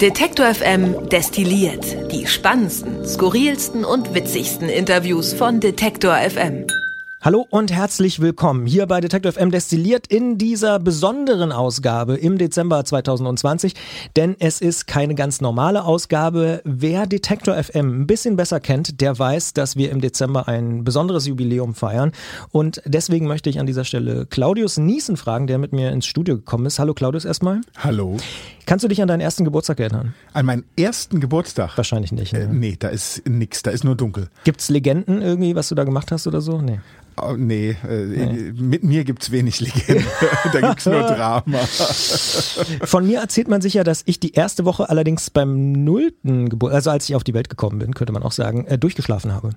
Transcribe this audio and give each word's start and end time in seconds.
Detektor 0.00 0.54
FM 0.54 1.08
destilliert 1.10 1.84
die 2.12 2.26
spannendsten, 2.26 3.06
skurrilsten 3.06 3.84
und 3.84 4.14
witzigsten 4.14 4.70
Interviews 4.70 5.34
von 5.34 5.60
Detektor 5.60 6.14
FM. 6.16 6.66
Hallo 7.20 7.46
und 7.50 7.72
herzlich 7.72 8.20
willkommen 8.20 8.66
hier 8.66 8.86
bei 8.86 9.00
Detective 9.00 9.32
FM 9.32 9.50
destilliert 9.50 10.06
in 10.06 10.38
dieser 10.38 10.78
besonderen 10.78 11.52
Ausgabe 11.52 12.16
im 12.16 12.38
Dezember 12.38 12.84
2020, 12.84 13.74
denn 14.16 14.36
es 14.38 14.60
ist 14.60 14.86
keine 14.86 15.14
ganz 15.14 15.40
normale 15.40 15.84
Ausgabe. 15.84 16.62
Wer 16.64 17.06
Detector 17.06 17.54
FM 17.62 18.02
ein 18.02 18.06
bisschen 18.06 18.36
besser 18.36 18.60
kennt, 18.60 19.00
der 19.00 19.18
weiß, 19.18 19.52
dass 19.54 19.76
wir 19.76 19.90
im 19.90 20.00
Dezember 20.00 20.48
ein 20.48 20.84
besonderes 20.84 21.26
Jubiläum 21.26 21.74
feiern 21.74 22.12
und 22.50 22.80
deswegen 22.86 23.26
möchte 23.26 23.50
ich 23.50 23.58
an 23.58 23.66
dieser 23.66 23.84
Stelle 23.84 24.24
Claudius 24.26 24.78
Niesen 24.78 25.16
fragen, 25.16 25.46
der 25.46 25.58
mit 25.58 25.72
mir 25.72 25.90
ins 25.90 26.06
Studio 26.06 26.36
gekommen 26.36 26.66
ist. 26.66 26.78
Hallo 26.78 26.94
Claudius 26.94 27.24
erstmal. 27.24 27.60
Hallo. 27.76 28.16
Kannst 28.66 28.84
du 28.84 28.88
dich 28.88 29.00
an 29.00 29.06
deinen 29.06 29.20
ersten 29.20 29.44
Geburtstag 29.44 29.78
erinnern? 29.78 30.14
An 30.32 30.44
meinen 30.44 30.64
ersten 30.76 31.20
Geburtstag? 31.20 31.76
Wahrscheinlich 31.76 32.10
nicht. 32.10 32.32
Ne? 32.32 32.40
Äh, 32.40 32.48
nee, 32.48 32.76
da 32.76 32.88
ist 32.88 33.22
nix, 33.26 33.62
da 33.62 33.70
ist 33.70 33.84
nur 33.84 33.94
dunkel. 33.94 34.28
Gibt's 34.42 34.68
Legenden 34.68 35.22
irgendwie, 35.22 35.54
was 35.54 35.68
du 35.68 35.76
da 35.76 35.84
gemacht 35.84 36.10
hast 36.10 36.26
oder 36.26 36.40
so? 36.40 36.60
Nee. 36.60 36.80
Oh, 37.18 37.34
nee, 37.34 37.76
äh, 37.88 38.04
nee, 38.04 38.52
mit 38.52 38.82
mir 38.82 39.04
gibt's 39.04 39.30
wenig 39.30 39.60
Legenden. 39.60 40.04
da 40.52 40.60
gibt's 40.60 40.84
nur 40.84 41.00
Drama. 41.00 41.58
Von 42.82 43.06
mir 43.06 43.20
erzählt 43.20 43.48
man 43.48 43.62
sich 43.62 43.74
ja, 43.74 43.84
dass 43.84 44.02
ich 44.04 44.20
die 44.20 44.32
erste 44.32 44.64
Woche 44.64 44.90
allerdings 44.90 45.30
beim 45.30 45.72
nullten 45.72 46.48
Geburt, 46.48 46.74
also 46.74 46.90
als 46.90 47.08
ich 47.08 47.14
auf 47.14 47.24
die 47.24 47.34
Welt 47.34 47.48
gekommen 47.48 47.78
bin, 47.78 47.94
könnte 47.94 48.12
man 48.12 48.24
auch 48.24 48.32
sagen, 48.32 48.66
äh, 48.66 48.76
durchgeschlafen 48.76 49.32
habe. 49.32 49.50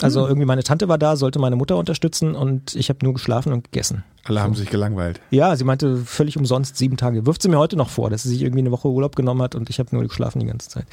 Also 0.00 0.26
irgendwie 0.26 0.46
meine 0.46 0.64
Tante 0.64 0.88
war 0.88 0.98
da, 0.98 1.16
sollte 1.16 1.38
meine 1.38 1.56
Mutter 1.56 1.76
unterstützen 1.76 2.34
und 2.34 2.74
ich 2.74 2.88
habe 2.88 3.04
nur 3.04 3.14
geschlafen 3.14 3.52
und 3.52 3.64
gegessen. 3.64 4.04
Alle 4.24 4.40
haben 4.40 4.54
sich 4.54 4.70
gelangweilt. 4.70 5.20
Ja, 5.30 5.56
sie 5.56 5.64
meinte 5.64 5.96
völlig 5.96 6.36
umsonst 6.36 6.76
sieben 6.76 6.96
Tage. 6.96 7.26
Wirft 7.26 7.42
sie 7.42 7.48
mir 7.48 7.58
heute 7.58 7.76
noch 7.76 7.90
vor, 7.90 8.08
dass 8.08 8.22
sie 8.22 8.28
sich 8.28 8.42
irgendwie 8.42 8.60
eine 8.60 8.70
Woche 8.70 8.88
Urlaub 8.88 9.16
genommen 9.16 9.42
hat 9.42 9.56
und 9.56 9.68
ich 9.68 9.80
habe 9.80 9.88
nur 9.92 10.06
geschlafen 10.06 10.38
die 10.38 10.46
ganze 10.46 10.68
Zeit. 10.68 10.86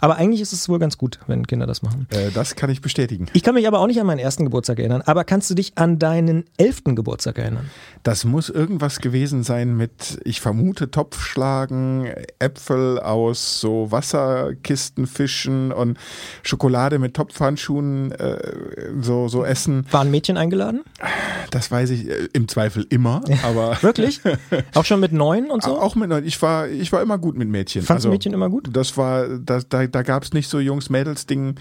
Aber 0.00 0.16
eigentlich 0.16 0.40
ist 0.40 0.52
es 0.52 0.68
wohl 0.68 0.80
ganz 0.80 0.98
gut, 0.98 1.20
wenn 1.28 1.46
Kinder 1.46 1.66
das 1.66 1.82
machen. 1.82 2.08
Äh, 2.10 2.32
das 2.32 2.56
kann 2.56 2.70
ich 2.70 2.80
bestätigen. 2.80 3.26
Ich 3.34 3.44
kann 3.44 3.54
mich 3.54 3.68
aber 3.68 3.78
auch 3.78 3.86
nicht 3.86 4.00
an 4.00 4.06
meinen 4.06 4.18
ersten 4.18 4.44
Geburtstag 4.44 4.80
erinnern. 4.80 5.02
Aber 5.02 5.22
kannst 5.22 5.48
du 5.48 5.54
dich 5.54 5.78
an 5.78 6.00
deinen 6.00 6.44
elften 6.56 6.96
Geburtstag 6.96 7.38
erinnern? 7.38 7.70
Das 8.02 8.24
muss 8.24 8.48
irgendwas 8.48 8.98
gewesen 8.98 9.44
sein 9.44 9.76
mit, 9.76 10.20
ich 10.24 10.40
vermute, 10.40 10.90
Topfschlagen, 10.90 12.06
Äpfel 12.40 12.98
aus 12.98 13.60
so 13.60 13.92
Wasserkisten 13.92 15.06
fischen 15.06 15.70
und 15.70 15.98
Schokolade 16.42 16.98
mit 16.98 17.14
Topfhandschuhen 17.14 18.10
äh, 18.10 18.41
so, 19.00 19.28
so 19.28 19.44
essen. 19.44 19.86
Waren 19.90 20.10
Mädchen 20.10 20.36
eingeladen? 20.36 20.82
Das 21.50 21.70
weiß 21.70 21.90
ich 21.90 22.08
äh, 22.08 22.28
im 22.32 22.48
Zweifel 22.48 22.86
immer, 22.88 23.22
aber. 23.42 23.76
Wirklich? 23.82 24.20
Auch 24.74 24.84
schon 24.84 25.00
mit 25.00 25.12
neun 25.12 25.50
und 25.50 25.62
so? 25.62 25.78
Auch 25.78 25.94
mit 25.94 26.08
neun. 26.08 26.24
Ich 26.24 26.40
war, 26.42 26.68
ich 26.68 26.92
war 26.92 27.02
immer 27.02 27.18
gut 27.18 27.36
mit 27.36 27.48
Mädchen. 27.48 27.82
Fandest 27.82 28.06
also, 28.06 28.10
Mädchen 28.10 28.32
immer 28.32 28.48
gut? 28.48 28.68
Das 28.72 28.96
war, 28.96 29.28
da, 29.28 29.60
da, 29.68 29.86
da 29.86 30.02
gab 30.02 30.22
es 30.22 30.32
nicht 30.32 30.48
so 30.48 30.58
Jungs-Mädels-Ding. 30.58 31.56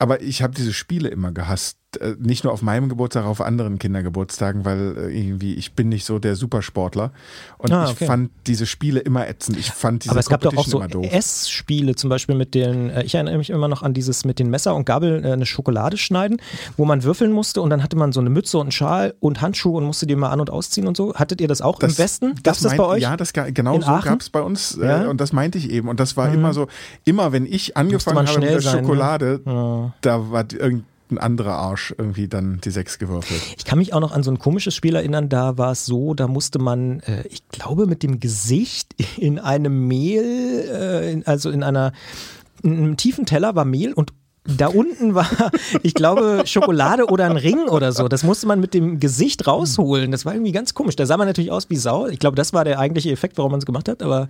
Aber 0.00 0.22
ich 0.22 0.42
habe 0.42 0.54
diese 0.54 0.72
Spiele 0.72 1.10
immer 1.10 1.30
gehasst. 1.30 1.76
Äh, 2.00 2.14
nicht 2.18 2.44
nur 2.44 2.54
auf 2.54 2.62
meinem 2.62 2.88
Geburtstag, 2.88 3.24
auch 3.24 3.30
auf 3.30 3.40
anderen 3.42 3.78
Kindergeburtstagen, 3.78 4.64
weil 4.64 4.96
äh, 4.96 5.18
irgendwie 5.18 5.54
ich 5.56 5.74
bin 5.74 5.90
nicht 5.90 6.06
so 6.06 6.18
der 6.18 6.36
Supersportler. 6.36 7.12
Und 7.58 7.70
ah, 7.70 7.84
okay. 7.84 7.96
ich 8.00 8.06
fand 8.06 8.30
diese 8.46 8.64
Spiele 8.64 9.00
immer 9.00 9.28
ätzend. 9.28 9.58
Ich 9.58 9.70
fand 9.72 10.04
diese 10.04 10.12
Aber 10.12 10.20
es 10.20 10.30
gab 10.30 10.40
doch 10.40 10.56
auch 10.56 10.66
so 10.66 10.80
Essspiele, 10.80 11.96
zum 11.96 12.08
Beispiel 12.08 12.34
mit 12.34 12.54
den, 12.54 12.88
äh, 12.88 13.02
ich 13.02 13.14
erinnere 13.14 13.36
mich 13.36 13.50
immer 13.50 13.68
noch 13.68 13.82
an 13.82 13.92
dieses 13.92 14.24
mit 14.24 14.38
den 14.38 14.48
Messer 14.48 14.74
und 14.74 14.86
Gabel 14.86 15.22
eine 15.22 15.44
Schokolade 15.44 15.98
schneiden, 15.98 16.40
wo 16.78 16.86
man 16.86 17.02
würfeln 17.02 17.32
musste 17.32 17.60
und 17.60 17.68
dann 17.68 17.82
hatte 17.82 17.96
man 17.96 18.12
so 18.12 18.20
eine 18.20 18.30
Mütze 18.30 18.56
und 18.56 18.62
einen 18.62 18.72
Schal 18.72 19.14
und 19.20 19.42
Handschuhe 19.42 19.76
und 19.76 19.84
musste 19.84 20.06
die 20.06 20.16
mal 20.16 20.30
an- 20.30 20.40
und 20.40 20.48
ausziehen 20.48 20.86
und 20.86 20.96
so. 20.96 21.14
Hattet 21.14 21.42
ihr 21.42 21.48
das 21.48 21.60
auch 21.60 21.78
das, 21.78 21.92
im 21.92 21.98
Westen? 21.98 22.34
Gab 22.42 22.54
es 22.54 22.62
das, 22.62 22.70
das 22.70 22.76
bei 22.78 22.84
euch? 22.84 23.02
Ja, 23.02 23.18
das 23.18 23.34
genau 23.34 23.74
In 23.74 23.82
so 23.82 23.88
gab 23.88 24.20
es 24.20 24.30
bei 24.30 24.40
uns 24.40 24.78
ja? 24.80 25.10
und 25.10 25.20
das 25.20 25.34
meinte 25.34 25.58
ich 25.58 25.68
eben. 25.68 25.88
Und 25.88 26.00
das 26.00 26.16
war 26.16 26.28
mhm. 26.28 26.34
immer 26.36 26.54
so, 26.54 26.68
immer 27.04 27.32
wenn 27.32 27.44
ich 27.44 27.76
angefangen 27.76 28.26
habe 28.26 28.40
mit 28.40 28.48
der 28.48 28.62
sein, 28.62 28.76
ne? 28.76 28.80
Schokolade, 28.80 29.40
ne? 29.44 29.52
ja 29.52 29.89
da 30.00 30.30
war 30.30 30.46
irgendein 30.52 31.18
anderer 31.18 31.54
Arsch 31.54 31.94
irgendwie 31.96 32.28
dann 32.28 32.60
die 32.62 32.70
sechs 32.70 32.98
gewürfelt. 32.98 33.40
Ich 33.56 33.64
kann 33.64 33.78
mich 33.78 33.92
auch 33.92 34.00
noch 34.00 34.12
an 34.12 34.22
so 34.22 34.30
ein 34.30 34.38
komisches 34.38 34.74
Spiel 34.74 34.94
erinnern, 34.94 35.28
da 35.28 35.58
war 35.58 35.72
es 35.72 35.86
so, 35.86 36.14
da 36.14 36.28
musste 36.28 36.58
man, 36.58 37.00
äh, 37.00 37.26
ich 37.28 37.48
glaube, 37.48 37.86
mit 37.86 38.02
dem 38.02 38.20
Gesicht 38.20 38.94
in 39.16 39.38
einem 39.38 39.88
Mehl, 39.88 41.22
äh, 41.24 41.28
also 41.28 41.50
in 41.50 41.62
einer 41.62 41.92
in 42.62 42.76
einem 42.76 42.96
tiefen 42.96 43.24
Teller 43.24 43.54
war 43.54 43.64
Mehl 43.64 43.92
und 43.94 44.12
da 44.44 44.68
unten 44.68 45.14
war, 45.14 45.28
ich 45.82 45.94
glaube, 45.94 46.42
Schokolade 46.46 47.06
oder 47.06 47.26
ein 47.26 47.36
Ring 47.36 47.68
oder 47.68 47.92
so. 47.92 48.08
Das 48.08 48.22
musste 48.22 48.46
man 48.46 48.60
mit 48.60 48.74
dem 48.74 48.98
Gesicht 48.98 49.46
rausholen. 49.46 50.10
Das 50.10 50.24
war 50.24 50.34
irgendwie 50.34 50.52
ganz 50.52 50.74
komisch. 50.74 50.96
Da 50.96 51.06
sah 51.06 51.16
man 51.16 51.26
natürlich 51.26 51.52
aus 51.52 51.68
wie 51.68 51.76
Sau. 51.76 52.06
Ich 52.06 52.18
glaube, 52.18 52.36
das 52.36 52.52
war 52.52 52.64
der 52.64 52.78
eigentliche 52.78 53.10
Effekt, 53.10 53.38
warum 53.38 53.52
man 53.52 53.58
es 53.58 53.66
gemacht 53.66 53.88
hat. 53.88 54.02
Aber 54.02 54.28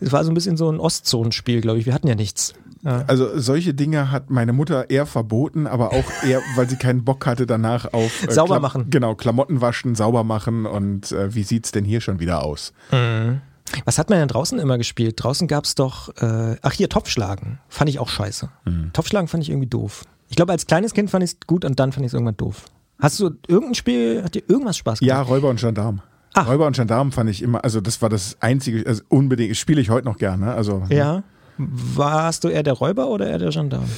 es 0.00 0.12
war 0.12 0.24
so 0.24 0.30
ein 0.30 0.34
bisschen 0.34 0.56
so 0.56 0.70
ein 0.70 0.78
Ostzonenspiel, 0.78 1.60
glaube 1.60 1.78
ich. 1.78 1.86
Wir 1.86 1.94
hatten 1.94 2.08
ja 2.08 2.14
nichts. 2.14 2.54
Ja. 2.82 3.04
Also 3.08 3.38
solche 3.38 3.74
Dinge 3.74 4.10
hat 4.10 4.30
meine 4.30 4.52
Mutter 4.52 4.88
eher 4.88 5.04
verboten, 5.04 5.66
aber 5.66 5.92
auch 5.92 6.04
eher, 6.26 6.40
weil 6.56 6.68
sie 6.68 6.76
keinen 6.76 7.04
Bock 7.04 7.26
hatte 7.26 7.46
danach 7.46 7.92
auf 7.92 8.26
äh, 8.26 8.32
sauber 8.32 8.58
machen. 8.58 8.86
Genau, 8.88 9.14
Klamotten 9.14 9.60
waschen, 9.60 9.94
sauber 9.94 10.24
machen 10.24 10.64
und 10.64 11.12
äh, 11.12 11.34
wie 11.34 11.42
sieht's 11.42 11.72
denn 11.72 11.84
hier 11.84 12.00
schon 12.00 12.20
wieder 12.20 12.42
aus? 12.42 12.72
Mhm. 12.90 13.42
Was 13.84 13.98
hat 13.98 14.10
man 14.10 14.18
denn 14.18 14.28
draußen 14.28 14.58
immer 14.58 14.78
gespielt? 14.78 15.14
Draußen 15.22 15.48
gab's 15.48 15.74
doch, 15.74 16.08
äh, 16.16 16.56
ach 16.62 16.72
hier, 16.72 16.88
Topfschlagen. 16.88 17.58
Fand 17.68 17.88
ich 17.90 17.98
auch 17.98 18.08
scheiße. 18.08 18.48
Mhm. 18.64 18.92
Topfschlagen 18.92 19.28
fand 19.28 19.42
ich 19.42 19.50
irgendwie 19.50 19.68
doof. 19.68 20.04
Ich 20.28 20.36
glaube, 20.36 20.52
als 20.52 20.66
kleines 20.66 20.94
Kind 20.94 21.10
fand 21.10 21.24
ich 21.24 21.32
es 21.32 21.36
gut 21.46 21.64
und 21.64 21.78
dann 21.80 21.92
fand 21.92 22.04
ich 22.04 22.10
es 22.10 22.14
irgendwann 22.14 22.36
doof. 22.36 22.64
Hast 23.00 23.18
du 23.20 23.30
irgendein 23.48 23.74
Spiel, 23.74 24.22
hat 24.22 24.34
dir 24.34 24.42
irgendwas 24.46 24.76
Spaß 24.76 25.00
gemacht? 25.00 25.08
Ja, 25.08 25.22
Räuber 25.22 25.48
und 25.48 25.58
Gendarm. 25.58 26.02
Ach. 26.34 26.46
Räuber 26.46 26.66
und 26.66 26.76
Gendarm 26.76 27.12
fand 27.12 27.30
ich 27.30 27.42
immer, 27.42 27.64
also 27.64 27.80
das 27.80 28.00
war 28.02 28.08
das 28.08 28.36
einzige, 28.40 28.86
also 28.86 29.02
unbedingt, 29.08 29.56
spiele 29.56 29.80
ich 29.80 29.90
heute 29.90 30.06
noch 30.06 30.16
gerne. 30.16 30.54
Also, 30.54 30.84
ja. 30.88 31.22
Warst 31.56 32.44
du 32.44 32.48
eher 32.48 32.62
der 32.62 32.74
Räuber 32.74 33.08
oder 33.08 33.26
eher 33.26 33.38
der 33.38 33.50
Gendarm? 33.50 33.88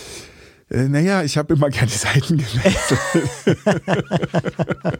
Äh, 0.72 0.88
naja, 0.88 1.22
ich 1.22 1.36
habe 1.36 1.54
immer 1.54 1.68
gerne 1.68 1.88
die 1.88 1.98
Seiten 1.98 2.38
gewechselt. 2.38 3.00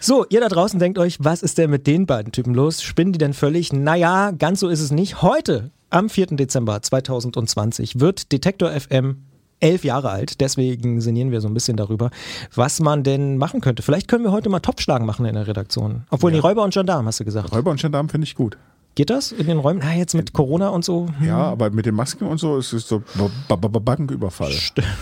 so, 0.00 0.24
ihr 0.30 0.40
da 0.40 0.48
draußen 0.48 0.78
denkt 0.78 0.98
euch, 0.98 1.18
was 1.20 1.42
ist 1.42 1.58
denn 1.58 1.70
mit 1.70 1.86
den 1.86 2.06
beiden 2.06 2.32
Typen 2.32 2.54
los? 2.54 2.82
Spinnen 2.82 3.12
die 3.12 3.18
denn 3.18 3.34
völlig? 3.34 3.72
Naja, 3.72 4.30
ganz 4.30 4.60
so 4.60 4.68
ist 4.68 4.80
es 4.80 4.90
nicht. 4.90 5.20
Heute, 5.20 5.70
am 5.90 6.08
4. 6.08 6.26
Dezember 6.36 6.80
2020, 6.80 8.00
wird 8.00 8.32
Detektor 8.32 8.70
FM 8.70 9.24
elf 9.60 9.84
Jahre 9.84 10.10
alt. 10.10 10.40
Deswegen 10.40 11.02
sinnieren 11.02 11.30
wir 11.30 11.40
so 11.42 11.48
ein 11.48 11.54
bisschen 11.54 11.76
darüber, 11.76 12.10
was 12.54 12.80
man 12.80 13.02
denn 13.02 13.36
machen 13.36 13.60
könnte. 13.60 13.82
Vielleicht 13.82 14.08
können 14.08 14.24
wir 14.24 14.32
heute 14.32 14.48
mal 14.48 14.60
Topfschlagen 14.60 15.06
machen 15.06 15.26
in 15.26 15.34
der 15.34 15.46
Redaktion. 15.46 16.04
Obwohl, 16.10 16.30
ja. 16.30 16.36
die 16.36 16.40
Räuber 16.40 16.62
und 16.62 16.72
Gendarm, 16.72 17.06
hast 17.06 17.20
du 17.20 17.24
gesagt. 17.24 17.52
Räuber 17.52 17.70
und 17.70 17.80
Gendarm 17.80 18.08
finde 18.08 18.26
ich 18.26 18.34
gut. 18.34 18.56
Geht 18.94 19.10
das 19.10 19.32
in 19.32 19.46
den 19.46 19.58
Räumen? 19.58 19.82
Ah, 19.82 19.92
jetzt 19.94 20.14
mit 20.14 20.32
Corona 20.32 20.68
und 20.68 20.84
so? 20.84 21.08
Hm. 21.18 21.26
Ja, 21.26 21.38
aber 21.38 21.70
mit 21.70 21.84
den 21.84 21.96
Masken 21.96 22.26
und 22.26 22.38
so 22.38 22.58
ist 22.58 22.72
es 22.72 22.86
so 22.86 23.02
Banküberfall. 23.48 24.52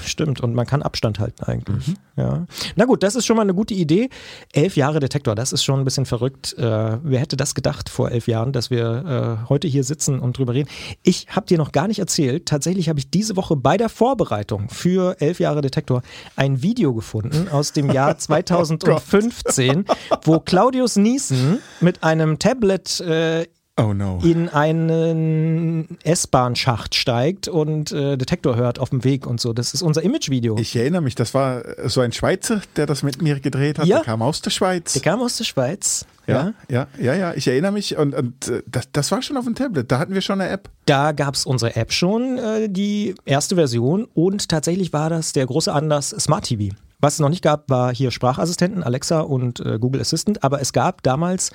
Stimmt, 0.04 0.40
und 0.40 0.54
man 0.54 0.66
kann 0.66 0.82
Abstand 0.82 1.18
halten 1.18 1.44
eigentlich. 1.44 1.88
Mhm. 1.88 1.94
Ja. 2.16 2.46
Na 2.76 2.84
gut, 2.86 3.02
das 3.02 3.16
ist 3.16 3.26
schon 3.26 3.36
mal 3.36 3.42
eine 3.42 3.54
gute 3.54 3.74
Idee. 3.74 4.08
Elf 4.52 4.76
Jahre 4.76 5.00
Detektor, 5.00 5.34
das 5.34 5.52
ist 5.52 5.62
schon 5.62 5.78
ein 5.78 5.84
bisschen 5.84 6.06
verrückt. 6.06 6.54
Äh, 6.58 6.98
wer 7.02 7.20
hätte 7.20 7.36
das 7.36 7.54
gedacht 7.54 7.90
vor 7.90 8.10
elf 8.10 8.28
Jahren, 8.28 8.52
dass 8.52 8.70
wir 8.70 9.40
äh, 9.44 9.48
heute 9.48 9.68
hier 9.68 9.84
sitzen 9.84 10.20
und 10.20 10.38
drüber 10.38 10.54
reden? 10.54 10.70
Ich 11.02 11.26
habe 11.28 11.46
dir 11.46 11.58
noch 11.58 11.72
gar 11.72 11.86
nicht 11.86 11.98
erzählt, 11.98 12.46
tatsächlich 12.46 12.88
habe 12.88 12.98
ich 12.98 13.10
diese 13.10 13.36
Woche 13.36 13.56
bei 13.56 13.76
der 13.76 13.90
Vorbereitung 13.90 14.70
für 14.70 15.20
elf 15.20 15.38
Jahre 15.38 15.60
Detektor 15.60 16.02
ein 16.34 16.62
Video 16.62 16.94
gefunden 16.94 17.48
aus 17.50 17.72
dem 17.72 17.90
Jahr 17.90 18.16
2015, 18.22 19.84
oh 19.88 20.16
wo 20.24 20.40
Claudius 20.40 20.96
Niesen 20.96 21.58
mit 21.80 22.02
einem 22.02 22.38
Tablet 22.38 23.00
äh, 23.00 23.46
Oh 23.82 23.94
no. 23.94 24.20
in 24.22 24.48
einen 24.48 25.98
S-Bahn-Schacht 26.04 26.94
steigt 26.94 27.48
und 27.48 27.92
äh, 27.92 28.16
Detektor 28.16 28.56
hört 28.56 28.78
auf 28.78 28.90
dem 28.90 29.04
Weg 29.04 29.26
und 29.26 29.40
so. 29.40 29.52
Das 29.52 29.74
ist 29.74 29.82
unser 29.82 30.02
Image-Video. 30.02 30.56
Ich 30.58 30.76
erinnere 30.76 31.02
mich, 31.02 31.14
das 31.14 31.34
war 31.34 31.62
so 31.88 32.00
ein 32.00 32.12
Schweizer, 32.12 32.60
der 32.76 32.86
das 32.86 33.02
mit 33.02 33.20
mir 33.22 33.40
gedreht 33.40 33.78
hat. 33.78 33.86
Ja. 33.86 33.96
Der 33.96 34.04
kam 34.04 34.22
aus 34.22 34.42
der 34.42 34.50
Schweiz. 34.50 34.92
Der 34.92 35.02
kam 35.02 35.20
aus 35.20 35.36
der 35.36 35.44
Schweiz. 35.44 36.06
Ja, 36.26 36.54
ja, 36.68 36.86
ja, 36.98 37.04
ja, 37.04 37.14
ja. 37.14 37.34
ich 37.34 37.48
erinnere 37.48 37.72
mich 37.72 37.96
und, 37.96 38.14
und 38.14 38.48
äh, 38.48 38.62
das, 38.66 38.88
das 38.92 39.10
war 39.10 39.22
schon 39.22 39.36
auf 39.36 39.44
dem 39.44 39.56
Tablet. 39.56 39.90
Da 39.90 39.98
hatten 39.98 40.14
wir 40.14 40.20
schon 40.20 40.40
eine 40.40 40.50
App. 40.50 40.68
Da 40.86 41.12
gab 41.12 41.34
es 41.34 41.44
unsere 41.44 41.74
App 41.74 41.92
schon, 41.92 42.38
äh, 42.38 42.68
die 42.68 43.14
erste 43.24 43.56
Version 43.56 44.06
und 44.14 44.48
tatsächlich 44.48 44.92
war 44.92 45.10
das 45.10 45.32
der 45.32 45.46
große 45.46 45.72
Anlass 45.72 46.10
Smart 46.10 46.44
TV. 46.44 46.74
Was 47.02 47.14
es 47.14 47.18
noch 47.18 47.30
nicht 47.30 47.42
gab, 47.42 47.68
war 47.68 47.92
hier 47.92 48.12
Sprachassistenten, 48.12 48.84
Alexa 48.84 49.22
und 49.22 49.58
äh, 49.58 49.80
Google 49.80 50.00
Assistant. 50.00 50.44
Aber 50.44 50.60
es 50.60 50.72
gab 50.72 51.02
damals 51.02 51.50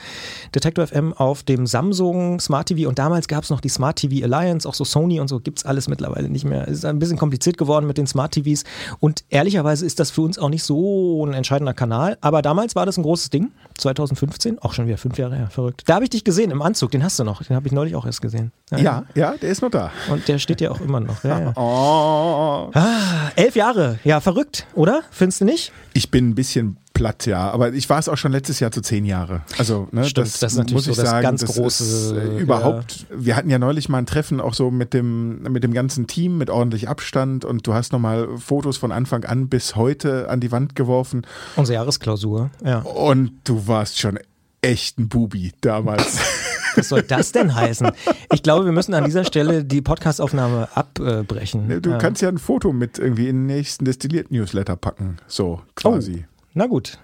Detector 0.54 0.86
FM 0.86 1.14
auf 1.14 1.44
dem 1.44 1.66
Samsung 1.66 2.42
Smart 2.42 2.68
TV 2.68 2.90
und 2.90 3.00
damals 3.00 3.30
gab 3.30 3.46
es 3.46 3.50
noch 3.50 3.62
die 3.62 3.70
Smart 3.70 3.96
TV 3.96 4.26
Alliance, 4.26 4.68
auch 4.68 4.74
so 4.74 4.84
Sony 4.84 5.22
und 5.22 5.30
so 5.30 5.40
gibt 5.40 5.60
es 5.60 5.66
alles 5.66 5.88
mittlerweile 5.88 6.28
nicht 6.28 6.44
mehr. 6.44 6.68
Es 6.68 6.80
ist 6.80 6.86
ein 6.86 7.00
bisschen 7.00 7.18
kompliziert 7.18 7.58
geworden 7.58 7.88
mit 7.88 7.98
den 7.98 8.08
Smart 8.08 8.34
TVs 8.34 8.66
und 9.00 9.24
ehrlicherweise 9.30 9.86
ist 9.86 10.02
das 10.02 10.12
für 10.12 10.20
uns 10.20 10.38
auch 10.38 10.50
nicht 10.50 10.64
so 10.64 11.26
ein 11.26 11.34
entscheidender 11.34 11.74
Kanal. 11.74 12.18
Aber 12.20 12.42
damals 12.42 12.76
war 12.76 12.86
das 12.86 12.98
ein 12.98 13.04
großes 13.04 13.30
Ding, 13.30 13.52
2015, 13.78 14.60
auch 14.60 14.74
schon 14.74 14.86
wieder 14.86 14.98
fünf 14.98 15.18
Jahre 15.18 15.38
her, 15.38 15.48
verrückt. 15.50 15.84
Da 15.86 15.96
habe 15.96 16.04
ich 16.04 16.10
dich 16.10 16.26
gesehen 16.26 16.52
im 16.52 16.62
Anzug, 16.62 16.92
den 16.92 17.06
hast 17.06 17.20
du 17.20 17.24
noch, 17.24 17.42
den 17.42 17.56
habe 17.56 17.68
ich 17.68 17.72
neulich 17.72 17.96
auch 17.96 18.06
erst 18.06 18.22
gesehen. 18.22 18.52
Ja, 18.72 18.80
ja, 18.80 19.04
ja, 19.16 19.36
der 19.42 19.50
ist 19.50 19.62
noch 19.62 19.72
da. 19.72 19.92
Und 20.12 20.28
der 20.28 20.40
steht 20.40 20.60
ja 20.60 20.72
auch 20.72 20.82
immer 20.82 21.00
noch. 21.00 21.24
Ja, 21.24 21.40
ja. 21.40 21.54
Oh. 21.78 22.70
Ah, 22.74 23.30
elf 23.36 23.56
Jahre, 23.56 24.00
ja, 24.04 24.20
verrückt, 24.20 24.68
oder? 24.74 25.02
Findest 25.12 25.37
du 25.42 25.46
nicht? 25.46 25.72
Ich 25.94 26.12
bin 26.12 26.30
ein 26.30 26.36
bisschen 26.36 26.78
platt, 26.94 27.26
ja. 27.26 27.50
Aber 27.52 27.74
ich 27.74 27.90
war 27.90 28.00
es 28.00 28.10
auch 28.10 28.18
schon 28.18 28.32
letztes 28.32 28.60
Jahr 28.60 28.72
zu 28.72 28.82
zehn 28.82 29.06
Jahre. 29.06 29.42
Also, 29.58 29.88
ne, 29.92 30.04
Stimmt, 30.04 30.28
das, 30.28 30.40
das 30.40 30.54
ist 30.54 30.58
natürlich 30.58 30.74
muss 30.74 30.88
ich 30.88 30.96
so 30.96 31.02
das 31.02 31.12
sagen, 31.12 31.24
ganz 31.24 31.42
das 31.42 31.56
große, 31.56 31.84
ist, 31.84 32.12
äh, 32.12 32.34
ja. 32.34 32.40
überhaupt. 32.40 33.06
Wir 33.10 33.36
hatten 33.36 33.50
ja 33.50 33.60
neulich 33.60 33.90
mal 33.90 34.00
ein 34.00 34.06
Treffen 34.06 34.42
auch 34.42 34.54
so 34.54 34.72
mit 34.72 34.94
dem, 34.94 35.44
mit 35.44 35.64
dem 35.64 35.74
ganzen 35.74 36.08
Team, 36.08 36.38
mit 36.38 36.50
ordentlich 36.50 36.90
Abstand 36.90 37.46
und 37.46 37.66
du 37.68 37.74
hast 37.74 37.94
nochmal 37.94 38.28
Fotos 38.38 38.78
von 38.78 38.92
Anfang 38.92 39.24
an 39.26 39.48
bis 39.48 39.76
heute 39.76 40.30
an 40.30 40.40
die 40.40 40.52
Wand 40.52 40.76
geworfen 40.76 41.26
Unsere 41.56 41.76
Jahresklausur, 41.76 42.50
ja. 42.64 42.80
und 42.80 43.32
du 43.44 43.68
warst 43.68 44.00
schon 44.00 44.20
echt 44.62 44.98
ein 44.98 45.08
Bubi 45.08 45.54
damals. 45.62 46.20
Was 46.78 46.90
soll 46.90 47.02
das 47.04 47.32
denn 47.32 47.54
heißen? 47.56 47.90
Ich 48.32 48.44
glaube, 48.44 48.66
wir 48.66 48.72
müssen 48.72 48.94
an 48.94 49.04
dieser 49.06 49.24
Stelle 49.26 49.64
die 49.66 49.82
Podcastaufnahme 49.82 50.70
abbrechen. 50.76 51.68
Ne, 51.68 51.82
du 51.82 51.92
Ja. 51.92 51.98
kannst 51.98 52.22
ja 52.22 52.30
ein 52.30 52.38
Foto 52.38 52.72
mit 52.74 52.98
irgendwie 53.00 53.28
in 53.28 53.36
den 53.38 53.46
nächsten 53.48 53.86
Destilliert-Newsletter 53.86 54.76
packen. 54.76 55.18
So, 55.28 55.62
quasi. 55.76 56.26
Na 56.54 56.68
gut. 56.68 56.98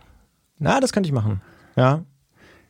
Na, 0.59 0.79
das 0.79 0.93
könnte 0.93 1.07
ich 1.07 1.13
machen. 1.13 1.41
Ja. 1.75 2.03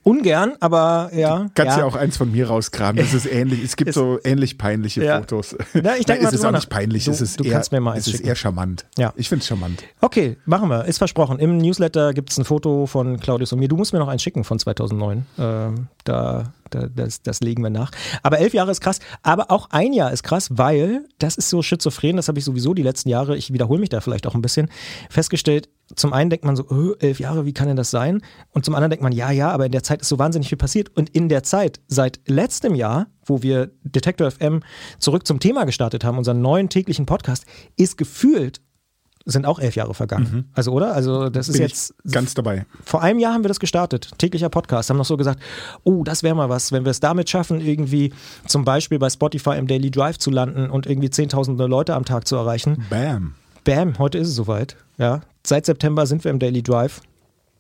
Ungern, 0.06 0.52
aber 0.60 1.12
ja. 1.14 1.48
Kannst 1.56 1.78
ja. 1.78 1.80
ja 1.80 1.86
auch 1.86 1.96
eins 1.96 2.18
von 2.18 2.30
mir 2.30 2.48
rausgraben. 2.48 2.98
Das 2.98 3.14
ist 3.14 3.26
ähnlich. 3.26 3.64
Es 3.64 3.78
gibt 3.78 3.88
Es- 3.92 3.96
so 3.96 4.20
ähnlich 4.26 4.58
peinliche 4.58 5.02
Ja. 5.02 5.20
Fotos. 5.20 5.56
Na, 5.74 5.96
ich 5.96 6.06
denk 6.06 6.20
Nein, 6.20 6.24
mal 6.24 6.28
es 6.28 6.34
ist 6.34 6.44
auch 6.46 6.52
nicht 6.52 6.70
peinlich. 6.70 7.06
Du- 7.06 7.12
es 7.12 7.22
ist 7.22 7.40
du 7.40 7.46
eher, 7.46 7.54
kannst 7.54 7.72
mir 7.72 7.80
mal 7.80 7.92
eins 7.94 8.02
es 8.02 8.08
ist 8.08 8.14
schicken. 8.18 8.28
eher 8.28 8.36
charmant. 8.36 8.86
Ja. 8.98 9.14
Ich 9.16 9.30
finde 9.30 9.44
es 9.44 9.48
charmant. 9.48 9.82
Okay, 10.02 10.36
machen 10.46 10.68
wir. 10.70 10.84
Ist 10.86 10.98
versprochen. 10.98 11.40
Im 11.40 11.58
Newsletter 11.58 12.14
gibt 12.14 12.32
es 12.32 12.38
ein 12.38 12.44
Foto 12.44 12.86
von 12.86 13.18
Claudius 13.18 13.54
und 13.54 13.60
mir. 13.60 13.70
Du 13.70 13.78
musst 13.78 13.94
mir 13.94 14.00
noch 14.00 14.10
eins 14.10 14.22
schicken 14.22 14.44
von 14.44 14.60
2009. 14.60 15.26
Ähm, 15.40 15.88
da, 16.04 16.52
da, 16.74 16.88
das, 16.88 17.22
das 17.22 17.42
legen 17.42 17.64
wir 17.64 17.70
nach. 17.70 17.92
Aber 18.22 18.40
elf 18.40 18.54
Jahre 18.54 18.72
ist 18.72 18.82
krass. 18.82 19.00
Aber 19.22 19.52
auch 19.52 19.70
ein 19.72 19.94
Jahr 19.94 20.12
ist 20.12 20.24
krass, 20.24 20.50
weil 20.52 21.06
das 21.20 21.36
ist 21.36 21.50
so 21.50 21.62
schizophren. 21.62 22.16
Das 22.16 22.28
habe 22.28 22.40
ich 22.40 22.46
sowieso 22.46 22.74
die 22.74 22.84
letzten 22.84 23.10
Jahre, 23.10 23.38
ich 23.38 23.54
wiederhole 23.54 23.80
mich 23.80 23.90
da 23.90 24.02
vielleicht 24.02 24.28
auch 24.28 24.36
ein 24.36 24.42
bisschen, 24.42 24.70
festgestellt. 25.10 25.70
Zum 25.96 26.14
einen 26.14 26.30
denkt 26.30 26.46
man 26.46 26.56
so, 26.56 26.66
öh, 26.70 26.96
elf 27.00 27.20
Jahre, 27.20 27.46
wie 27.46 27.54
kann 27.54 27.68
denn 27.68 27.78
das 27.78 27.92
sein? 27.92 28.22
Und 28.52 28.66
zum 28.66 28.74
anderen 28.74 28.90
denkt 28.90 29.04
man, 29.04 29.12
ja, 29.12 29.32
ja, 29.32 29.52
aber 29.52 29.66
in 29.66 29.72
der 29.72 29.84
Zeit 29.84 30.02
ist 30.02 30.10
so 30.10 30.18
wahnsinnig 30.18 30.50
viel 30.50 30.58
passiert. 30.58 30.96
Und 30.96 31.10
in 31.10 31.30
der 31.30 31.44
Zeit, 31.44 31.82
seit 31.88 32.22
letztem 32.28 32.74
Jahr, 32.76 33.08
wo 33.26 33.44
wir 33.44 33.72
Detektor 33.84 34.30
FM 34.32 34.62
zurück 34.98 35.28
zum 35.28 35.40
Thema 35.40 35.66
gestartet 35.66 36.04
haben, 36.04 36.18
unseren 36.18 36.42
neuen 36.42 36.70
täglichen 36.70 37.06
Podcast, 37.06 37.46
ist 37.76 37.98
gefühlt 37.98 38.62
sind 39.26 39.46
auch 39.46 39.60
elf 39.60 39.76
Jahre 39.76 39.94
vergangen. 39.94 40.50
Also, 40.54 40.72
oder? 40.72 40.94
Also, 40.94 41.30
das 41.30 41.48
ist 41.48 41.54
Bin 41.54 41.62
jetzt. 41.64 41.94
ich 42.04 42.12
ganz 42.12 42.34
dabei. 42.34 42.66
Vor 42.84 43.02
einem 43.02 43.20
Jahr 43.20 43.34
haben 43.34 43.44
wir 43.44 43.48
das 43.48 43.60
gestartet, 43.60 44.12
täglicher 44.18 44.50
Podcast, 44.50 44.90
haben 44.90 44.98
noch 44.98 45.06
so 45.06 45.18
gesagt, 45.18 45.40
oh, 45.84 46.04
das 46.04 46.24
wäre 46.24 46.36
mal 46.36 46.50
was, 46.50 46.72
wenn 46.72 46.86
wir 46.86 46.92
es 46.92 47.00
damit 47.00 47.30
schaffen, 47.30 47.62
irgendwie 47.62 48.14
zum 48.48 48.66
Beispiel 48.66 49.00
bei 49.00 49.10
Spotify 49.10 49.58
im 49.58 49.68
Daily 49.68 49.92
Drive 49.92 50.18
zu 50.18 50.30
landen 50.32 50.70
und 50.70 50.86
irgendwie 50.86 51.10
zehntausende 51.10 51.68
Leute 51.68 51.96
am 51.96 52.06
Tag 52.06 52.28
zu 52.28 52.36
erreichen. 52.36 52.86
Bam. 52.90 53.36
Bam, 53.64 53.98
heute 53.98 54.18
ist 54.18 54.28
es 54.28 54.36
soweit. 54.36 54.76
Ja, 54.98 55.22
seit 55.46 55.66
September 55.66 56.06
sind 56.06 56.24
wir 56.24 56.32
im 56.32 56.40
Daily 56.40 56.62
Drive. 56.62 57.02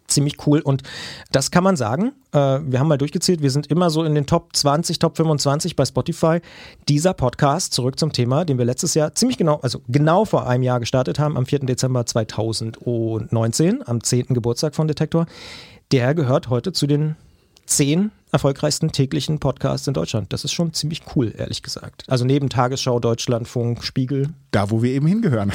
Ziemlich 0.07 0.45
cool 0.45 0.59
und 0.59 0.83
das 1.31 1.49
kann 1.49 1.63
man 1.63 1.75
sagen. 1.75 2.13
Äh, 2.31 2.37
wir 2.37 2.79
haben 2.79 2.87
mal 2.87 2.97
durchgezählt, 2.97 3.41
wir 3.41 3.51
sind 3.51 3.67
immer 3.67 3.89
so 3.89 4.03
in 4.03 4.15
den 4.15 4.25
Top 4.25 4.55
20, 4.55 4.99
Top 4.99 5.17
25 5.17 5.75
bei 5.75 5.85
Spotify. 5.85 6.39
Dieser 6.89 7.13
Podcast, 7.13 7.73
zurück 7.73 7.97
zum 7.97 8.11
Thema, 8.11 8.45
den 8.45 8.57
wir 8.57 8.65
letztes 8.65 8.93
Jahr 8.93 9.13
ziemlich 9.13 9.37
genau, 9.37 9.59
also 9.61 9.81
genau 9.87 10.25
vor 10.25 10.47
einem 10.47 10.63
Jahr 10.63 10.79
gestartet 10.79 11.19
haben, 11.19 11.37
am 11.37 11.45
4. 11.45 11.59
Dezember 11.59 12.05
2019, 12.05 13.87
am 13.87 14.03
10. 14.03 14.27
Geburtstag 14.27 14.75
von 14.75 14.87
Detektor, 14.87 15.25
der 15.91 16.13
gehört 16.13 16.49
heute 16.49 16.73
zu 16.73 16.87
den 16.87 17.15
zehn 17.65 18.11
erfolgreichsten 18.33 18.91
täglichen 18.91 19.39
Podcasts 19.39 19.87
in 19.87 19.93
Deutschland. 19.93 20.33
Das 20.33 20.43
ist 20.43 20.51
schon 20.51 20.73
ziemlich 20.73 21.03
cool, 21.15 21.33
ehrlich 21.37 21.61
gesagt. 21.61 22.03
Also 22.07 22.25
neben 22.25 22.49
Tagesschau, 22.49 22.99
Deutschlandfunk, 22.99 23.83
Spiegel, 23.83 24.29
Da, 24.51 24.69
wo 24.69 24.81
wir 24.81 24.91
eben 24.91 25.07
hingehören. 25.07 25.51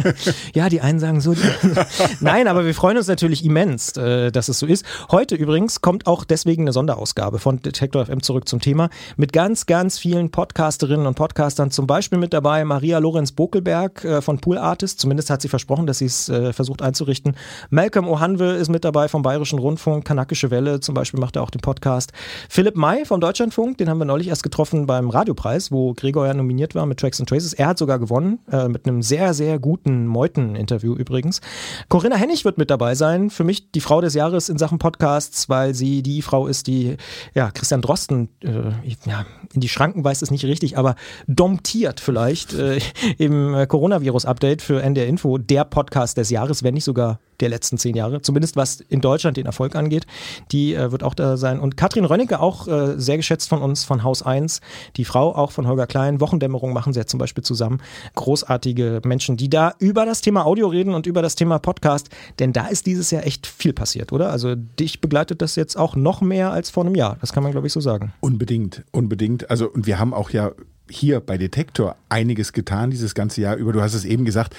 ja, 0.54 0.68
die 0.68 0.80
einen 0.80 1.00
sagen 1.00 1.20
so. 1.20 1.34
Nein, 2.20 2.48
aber 2.48 2.64
wir 2.64 2.74
freuen 2.74 2.96
uns 2.98 3.06
natürlich 3.06 3.44
immens, 3.44 3.96
äh, 3.96 4.30
dass 4.30 4.48
es 4.48 4.58
so 4.58 4.66
ist. 4.66 4.84
Heute 5.10 5.34
übrigens 5.34 5.80
kommt 5.80 6.06
auch 6.06 6.24
deswegen 6.24 6.62
eine 6.62 6.72
Sonderausgabe 6.72 7.38
von 7.38 7.60
Detektor 7.60 8.06
FM 8.06 8.22
zurück 8.22 8.48
zum 8.48 8.60
Thema 8.60 8.90
mit 9.16 9.32
ganz, 9.32 9.66
ganz 9.66 9.98
vielen 9.98 10.30
Podcasterinnen 10.30 11.06
und 11.06 11.14
Podcastern. 11.14 11.70
Zum 11.70 11.86
Beispiel 11.86 12.18
mit 12.18 12.32
dabei 12.32 12.64
Maria 12.64 12.98
Lorenz 12.98 13.32
Bokelberg 13.32 14.04
äh, 14.04 14.22
von 14.22 14.38
Pool 14.38 14.58
Artist. 14.58 15.00
Zumindest 15.00 15.30
hat 15.30 15.40
sie 15.40 15.48
versprochen, 15.48 15.86
dass 15.86 15.98
sie 15.98 16.06
es 16.06 16.28
äh, 16.28 16.52
versucht 16.52 16.82
einzurichten. 16.82 17.36
Malcolm 17.70 18.06
Ohanwe 18.06 18.52
ist 18.52 18.68
mit 18.68 18.84
dabei 18.84 19.08
vom 19.08 19.22
Bayerischen 19.22 19.58
Rundfunk. 19.58 20.04
Kanakische 20.04 20.50
Welle 20.50 20.80
zum 20.80 20.94
Beispiel 20.94 21.20
macht 21.20 21.36
er 21.36 21.42
auch 21.42 21.50
den 21.50 21.60
Podcast. 21.60 22.12
Philipp 22.48 22.76
May 22.76 23.04
vom 23.04 23.20
Deutschlandfunk, 23.20 23.78
den 23.78 23.88
haben 23.88 23.98
wir 23.98 24.04
neulich 24.04 24.28
erst 24.28 24.42
getroffen 24.42 24.86
beim 24.86 25.10
Radiopreis, 25.10 25.70
wo 25.70 25.94
Gregor 25.94 26.26
ja 26.26 26.34
nominiert 26.34 26.74
war 26.74 26.86
mit 26.86 26.98
Tracks 26.98 27.20
and 27.20 27.28
Traces. 27.28 27.52
Er 27.52 27.68
hat 27.68 27.78
sogar 27.78 27.98
gewonnen, 27.98 28.38
äh, 28.50 28.68
mit 28.68 28.86
einem 28.86 29.02
sehr, 29.02 29.34
sehr 29.34 29.58
guten 29.58 30.06
Meuten-Interview 30.06 30.94
übrigens. 30.94 31.40
Corinna 31.88 32.16
Hennig 32.16 32.44
wird 32.44 32.58
mit 32.58 32.70
dabei 32.70 32.94
sein. 32.94 33.30
Für 33.30 33.44
mich 33.44 33.70
die 33.72 33.80
Frau 33.80 34.00
des 34.00 34.14
Jahres 34.14 34.48
in 34.48 34.58
Sachen 34.58 34.78
Podcasts, 34.78 35.48
weil 35.48 35.74
sie 35.74 36.02
die 36.02 36.22
Frau 36.22 36.46
ist, 36.46 36.66
die 36.66 36.96
ja, 37.34 37.50
Christian 37.50 37.82
Drosten 37.82 38.28
äh, 38.42 38.70
ja, 39.06 39.26
in 39.54 39.60
die 39.60 39.68
Schranken 39.68 40.04
weist 40.04 40.22
es 40.22 40.30
nicht 40.30 40.44
richtig, 40.44 40.76
aber 40.78 40.94
domptiert 41.26 42.00
vielleicht 42.00 42.54
äh, 42.54 42.78
im 43.18 43.54
äh, 43.54 43.66
Coronavirus-Update 43.66 44.62
für 44.62 44.82
NDR 44.82 45.06
Info 45.06 45.38
der 45.38 45.64
Podcast 45.64 46.16
des 46.18 46.30
Jahres, 46.30 46.62
wenn 46.62 46.74
nicht 46.74 46.84
sogar 46.84 47.20
der 47.40 47.48
letzten 47.48 47.78
zehn 47.78 47.94
Jahre, 47.94 48.20
zumindest 48.20 48.56
was 48.56 48.80
in 48.80 49.00
Deutschland 49.00 49.36
den 49.36 49.46
Erfolg 49.46 49.76
angeht. 49.76 50.06
Die 50.50 50.74
äh, 50.74 50.90
wird 50.90 51.02
auch 51.02 51.14
da 51.14 51.36
sein. 51.36 51.60
Und 51.60 51.76
Katrin 51.76 52.04
Rönnecke, 52.10 52.40
auch 52.40 52.68
äh, 52.68 52.98
sehr 52.98 53.16
geschätzt 53.16 53.48
von 53.48 53.62
uns, 53.62 53.84
von 53.84 54.02
Haus 54.02 54.22
1, 54.22 54.60
die 54.96 55.04
Frau 55.04 55.34
auch 55.34 55.52
von 55.52 55.66
Holger 55.66 55.86
Klein. 55.86 56.20
Wochendämmerung 56.20 56.72
machen 56.72 56.92
sie 56.92 57.00
ja 57.00 57.06
zum 57.06 57.18
Beispiel 57.18 57.44
zusammen. 57.44 57.80
Großartige 58.14 59.00
Menschen, 59.04 59.36
die 59.36 59.50
da 59.50 59.74
über 59.78 60.06
das 60.06 60.20
Thema 60.20 60.44
Audio 60.46 60.68
reden 60.68 60.94
und 60.94 61.06
über 61.06 61.22
das 61.22 61.34
Thema 61.34 61.58
Podcast, 61.58 62.08
denn 62.38 62.52
da 62.52 62.66
ist 62.66 62.86
dieses 62.86 63.10
Jahr 63.10 63.26
echt 63.26 63.46
viel 63.46 63.72
passiert, 63.72 64.12
oder? 64.12 64.30
Also 64.30 64.54
dich 64.54 65.00
begleitet 65.00 65.42
das 65.42 65.56
jetzt 65.56 65.76
auch 65.76 65.96
noch 65.96 66.20
mehr 66.20 66.52
als 66.52 66.70
vor 66.70 66.84
einem 66.84 66.94
Jahr. 66.94 67.16
Das 67.20 67.32
kann 67.32 67.42
man, 67.42 67.52
glaube 67.52 67.66
ich, 67.66 67.72
so 67.72 67.80
sagen. 67.80 68.12
Unbedingt, 68.20 68.84
unbedingt. 68.92 69.50
Also, 69.50 69.68
und 69.70 69.86
wir 69.86 69.98
haben 69.98 70.14
auch 70.14 70.30
ja 70.30 70.52
hier 70.90 71.20
bei 71.20 71.38
Detektor 71.38 71.96
einiges 72.08 72.52
getan 72.52 72.90
dieses 72.90 73.14
ganze 73.14 73.40
Jahr 73.40 73.56
über. 73.56 73.72
Du 73.72 73.80
hast 73.80 73.94
es 73.94 74.04
eben 74.04 74.24
gesagt, 74.24 74.54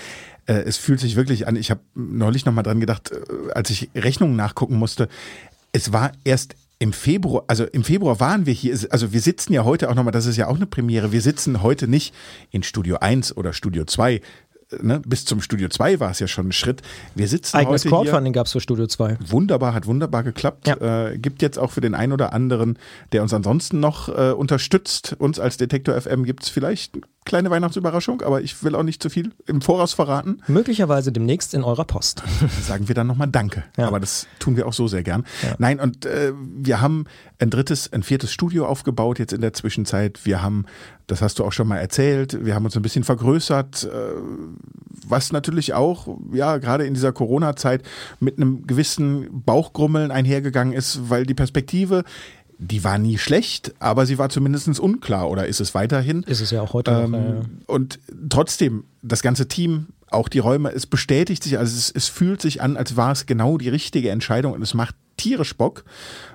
äh, 0.45 0.53
es 0.53 0.77
fühlt 0.77 0.99
sich 0.99 1.15
wirklich 1.15 1.47
an. 1.47 1.55
Ich 1.55 1.71
habe 1.71 1.81
neulich 1.95 2.45
nochmal 2.45 2.63
dran 2.63 2.79
gedacht, 2.79 3.11
äh, 3.11 3.51
als 3.53 3.69
ich 3.69 3.89
Rechnungen 3.95 4.35
nachgucken 4.35 4.75
musste. 4.75 5.07
Es 5.71 5.93
war 5.93 6.11
erst 6.23 6.55
im 6.79 6.93
Februar, 6.93 7.43
also 7.47 7.65
im 7.65 7.83
Februar 7.83 8.21
waren 8.21 8.45
wir 8.45 8.53
hier, 8.53 8.77
also 8.89 9.11
wir 9.11 9.19
sitzen 9.19 9.51
ja 9.51 9.65
heute 9.65 9.89
auch 9.89 9.95
nochmal, 9.95 10.13
das 10.13 10.25
ist 10.25 10.37
ja 10.37 10.47
auch 10.47 10.55
eine 10.55 10.65
Premiere, 10.65 11.11
wir 11.11 11.21
sitzen 11.21 11.61
heute 11.61 11.89
nicht 11.89 12.15
in 12.51 12.63
Studio 12.63 12.97
1 12.99 13.35
oder 13.35 13.51
Studio 13.51 13.83
2, 13.83 14.21
ne? 14.81 15.01
bis 15.05 15.25
zum 15.25 15.41
Studio 15.41 15.69
2 15.69 15.99
war 15.99 16.11
es 16.11 16.19
ja 16.19 16.27
schon 16.27 16.49
ein 16.49 16.51
Schritt. 16.51 16.81
Wir 17.15 17.27
sitzen 17.27 17.57
Eigenes 17.57 17.85
heute. 17.85 17.89
Crowdfunding 17.89 18.33
gab 18.33 18.47
es 18.47 18.51
für 18.51 18.61
Studio 18.61 18.87
2. 18.87 19.17
Wunderbar, 19.25 19.73
hat 19.73 19.85
wunderbar 19.85 20.23
geklappt. 20.23 20.67
Ja. 20.67 21.09
Äh, 21.09 21.17
gibt 21.17 21.41
jetzt 21.41 21.57
auch 21.57 21.71
für 21.71 21.81
den 21.81 21.95
einen 21.95 22.13
oder 22.13 22.33
anderen, 22.33 22.77
der 23.11 23.21
uns 23.21 23.33
ansonsten 23.33 23.79
noch 23.79 24.09
äh, 24.09 24.31
unterstützt, 24.31 25.15
uns 25.19 25.39
als 25.39 25.57
Detektor 25.57 25.99
FM 25.99 26.23
gibt 26.23 26.43
es 26.43 26.49
vielleicht 26.49 26.95
eine 26.95 27.03
kleine 27.25 27.49
Weihnachtsüberraschung, 27.51 28.21
aber 28.21 28.41
ich 28.41 28.63
will 28.63 28.75
auch 28.75 28.83
nicht 28.83 29.03
zu 29.03 29.09
viel 29.09 29.31
im 29.45 29.61
Voraus 29.61 29.93
verraten. 29.93 30.41
Möglicherweise 30.47 31.11
demnächst 31.11 31.53
in 31.53 31.63
eurer 31.63 31.85
Post. 31.85 32.23
Sagen 32.61 32.87
wir 32.87 32.95
dann 32.95 33.07
nochmal 33.07 33.27
Danke. 33.27 33.63
Ja. 33.77 33.87
Aber 33.87 33.99
das 33.99 34.27
tun 34.39 34.57
wir 34.57 34.67
auch 34.67 34.73
so 34.73 34.87
sehr 34.87 35.03
gern. 35.03 35.25
Nein, 35.59 35.79
und 35.79 36.05
äh, 36.05 36.33
wir 36.35 36.81
haben 36.81 37.05
ein 37.37 37.49
drittes, 37.49 37.91
ein 37.93 38.03
viertes 38.03 38.31
Studio 38.31 38.65
aufgebaut 38.65 39.19
jetzt 39.19 39.33
in 39.33 39.41
der 39.41 39.53
Zwischenzeit. 39.53 40.25
Wir 40.25 40.41
haben, 40.41 40.65
das 41.07 41.21
hast 41.21 41.39
du 41.39 41.45
auch 41.45 41.51
schon 41.51 41.67
mal 41.67 41.77
erzählt, 41.77 42.43
wir 42.43 42.55
haben 42.55 42.65
uns 42.65 42.75
ein 42.75 42.81
bisschen 42.81 43.03
vergrößert, 43.03 43.83
äh, 43.83 43.87
was 45.07 45.31
natürlich 45.31 45.73
auch, 45.73 46.07
ja, 46.31 46.57
gerade 46.57 46.85
in 46.85 46.93
dieser 46.93 47.11
Corona-Zeit 47.11 47.83
mit 48.19 48.37
einem 48.37 48.67
gewissen 48.67 49.43
Bauchgrummeln 49.43 50.11
einhergegangen 50.11 50.73
ist, 50.73 51.09
weil 51.09 51.25
die 51.25 51.33
Perspektive, 51.33 52.03
die 52.59 52.83
war 52.83 52.97
nie 52.97 53.17
schlecht, 53.17 53.73
aber 53.79 54.05
sie 54.05 54.17
war 54.17 54.29
zumindest 54.29 54.79
unklar 54.79 55.29
oder 55.29 55.47
ist 55.47 55.61
es 55.61 55.73
weiterhin. 55.73 56.23
Ist 56.23 56.41
es 56.41 56.51
ja 56.51 56.61
auch 56.61 56.73
heute 56.73 56.91
Ähm, 56.91 57.11
noch. 57.11 57.19
äh, 57.19 57.41
Und 57.67 57.99
trotzdem, 58.29 58.83
das 59.01 59.21
ganze 59.21 59.47
Team, 59.47 59.87
auch 60.11 60.27
die 60.27 60.39
Räume, 60.39 60.71
es 60.71 60.85
bestätigt 60.85 61.43
sich, 61.43 61.57
also 61.57 61.75
es, 61.75 61.89
es 61.91 62.07
fühlt 62.07 62.41
sich 62.41 62.61
an, 62.61 62.77
als 62.77 62.97
war 62.97 63.11
es 63.11 63.25
genau 63.25 63.57
die 63.57 63.69
richtige 63.69 64.09
Entscheidung 64.09 64.53
und 64.53 64.61
es 64.61 64.73
macht 64.73 64.95
tierisch 65.17 65.55
Bock. 65.55 65.85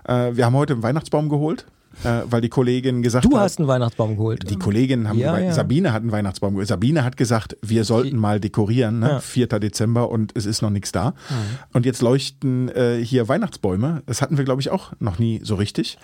Äh, 0.07 0.33
wir 0.35 0.47
haben 0.47 0.54
heute 0.54 0.75
einen 0.75 0.83
Weihnachtsbaum 0.83 1.28
geholt, 1.28 1.66
äh, 2.03 2.23
weil 2.27 2.41
die 2.41 2.49
Kollegin 2.49 3.03
gesagt 3.03 3.25
Du 3.25 3.37
hat, 3.37 3.45
hast 3.45 3.59
einen 3.59 3.69
Weihnachtsbaum 3.69 4.17
geholt. 4.17 4.49
die 4.51 4.57
Kolleginnen 4.57 5.09
haben, 5.09 5.19
Ja, 5.19 5.39
ja. 5.39 5.53
Sabine 5.53 5.93
hat 5.93 6.03
einen 6.03 6.13
Weihnachtsbaum 6.13 6.55
geholt. 6.55 6.69
Sabine 6.69 7.05
hat 7.05 7.17
gesagt, 7.17 7.57
wir 7.63 7.85
sollten 7.85 8.17
mal 8.17 8.41
dekorieren, 8.41 8.99
ne? 9.01 9.09
Ja. 9.09 9.21
4. 9.21 9.47
Dezember 9.47 10.11
und 10.11 10.33
es 10.37 10.47
ist 10.47 10.63
noch 10.63 10.71
nichts 10.71 10.93
da. 10.93 11.11
Mhm. 11.11 11.35
Und 11.73 11.87
jetzt 11.87 12.03
leuchten 12.03 12.69
äh, 12.71 12.99
hier 13.05 13.29
Weihnachtsbäume. 13.29 14.03
Das 14.07 14.23
hatten 14.23 14.37
wir, 14.37 14.45
glaube 14.45 14.61
ich, 14.61 14.71
auch 14.71 14.93
noch 14.99 15.19
nie 15.19 15.41
so 15.43 15.55
richtig. 15.55 15.99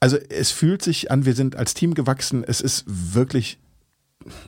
Also 0.00 0.16
es 0.16 0.50
fühlt 0.50 0.82
sich 0.82 1.10
an, 1.10 1.24
wir 1.26 1.34
sind 1.34 1.56
als 1.56 1.74
Team 1.74 1.94
gewachsen. 1.94 2.44
Es 2.46 2.60
ist 2.60 2.84
wirklich 2.86 3.58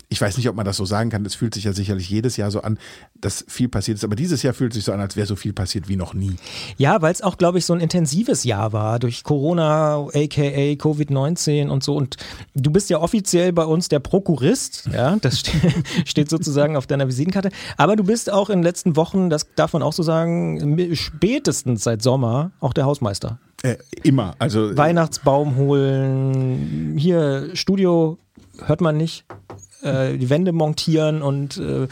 ich 0.08 0.20
weiß 0.20 0.37
nicht, 0.37 0.49
ob 0.49 0.56
man 0.56 0.64
das 0.64 0.76
so 0.76 0.85
sagen 0.85 1.11
kann. 1.11 1.25
Es 1.25 1.35
fühlt 1.35 1.54
sich 1.54 1.64
ja 1.64 1.73
sicherlich 1.73 2.08
jedes 2.08 2.37
Jahr 2.37 2.50
so 2.50 2.61
an, 2.61 2.78
dass 3.20 3.44
viel 3.49 3.68
passiert 3.68 3.99
ist. 3.99 4.04
Aber 4.04 4.16
dieses 4.16 4.42
Jahr 4.42 4.54
fühlt 4.54 4.73
sich 4.73 4.85
so 4.85 4.92
an, 4.92 5.00
als 5.00 5.16
wäre 5.16 5.26
so 5.26 5.37
viel 5.37 5.52
passiert 5.52 5.88
wie 5.88 5.97
noch 5.97 6.14
nie. 6.14 6.37
Ja, 6.76 7.02
weil 7.02 7.12
es 7.12 7.23
auch, 7.23 7.38
glaube 7.38 7.58
ich, 7.58 7.66
so 7.66 7.73
ein 7.75 7.80
intensives 7.80 8.44
Jahr 8.44 8.73
war 8.73 8.99
durch 8.99 9.25
Corona, 9.25 10.06
aka 10.06 10.75
Covid-19 10.75 11.68
und 11.68 11.82
so. 11.82 11.97
Und 11.97 12.16
du 12.54 12.70
bist 12.70 12.90
ja 12.90 12.99
offiziell 12.99 13.52
bei 13.52 13.64
uns 13.64 13.88
der 13.88 14.00
Prokurist. 14.00 14.88
Ja, 14.92 15.16
das 15.16 15.42
steht 16.04 16.30
sozusagen 16.30 16.76
auf 16.76 16.87
deiner 16.87 17.08
Visitenkarte. 17.08 17.50
Aber 17.76 17.97
du 17.97 18.04
bist 18.04 18.30
auch 18.30 18.50
in 18.50 18.58
den 18.58 18.64
letzten 18.64 18.97
Wochen, 18.97 19.30
das 19.30 19.54
darf 19.54 19.73
man 19.73 19.82
auch 19.82 19.92
so 19.92 20.02
sagen, 20.02 20.94
spätestens 20.94 21.85
seit 21.85 22.02
Sommer 22.02 22.52
auch 22.61 22.73
der 22.73 22.85
Hausmeister. 22.85 23.38
Äh, 23.62 23.76
immer. 24.04 24.35
Also 24.38 24.76
Weihnachtsbaum 24.76 25.56
holen, 25.56 26.97
hier 26.97 27.50
Studio 27.54 28.18
hört 28.64 28.80
man 28.80 28.97
nicht 28.97 29.25
äh, 29.82 30.18
die 30.18 30.30
Wände 30.30 30.52
montieren 30.52 31.23
und 31.23 31.56
äh, 31.58 31.88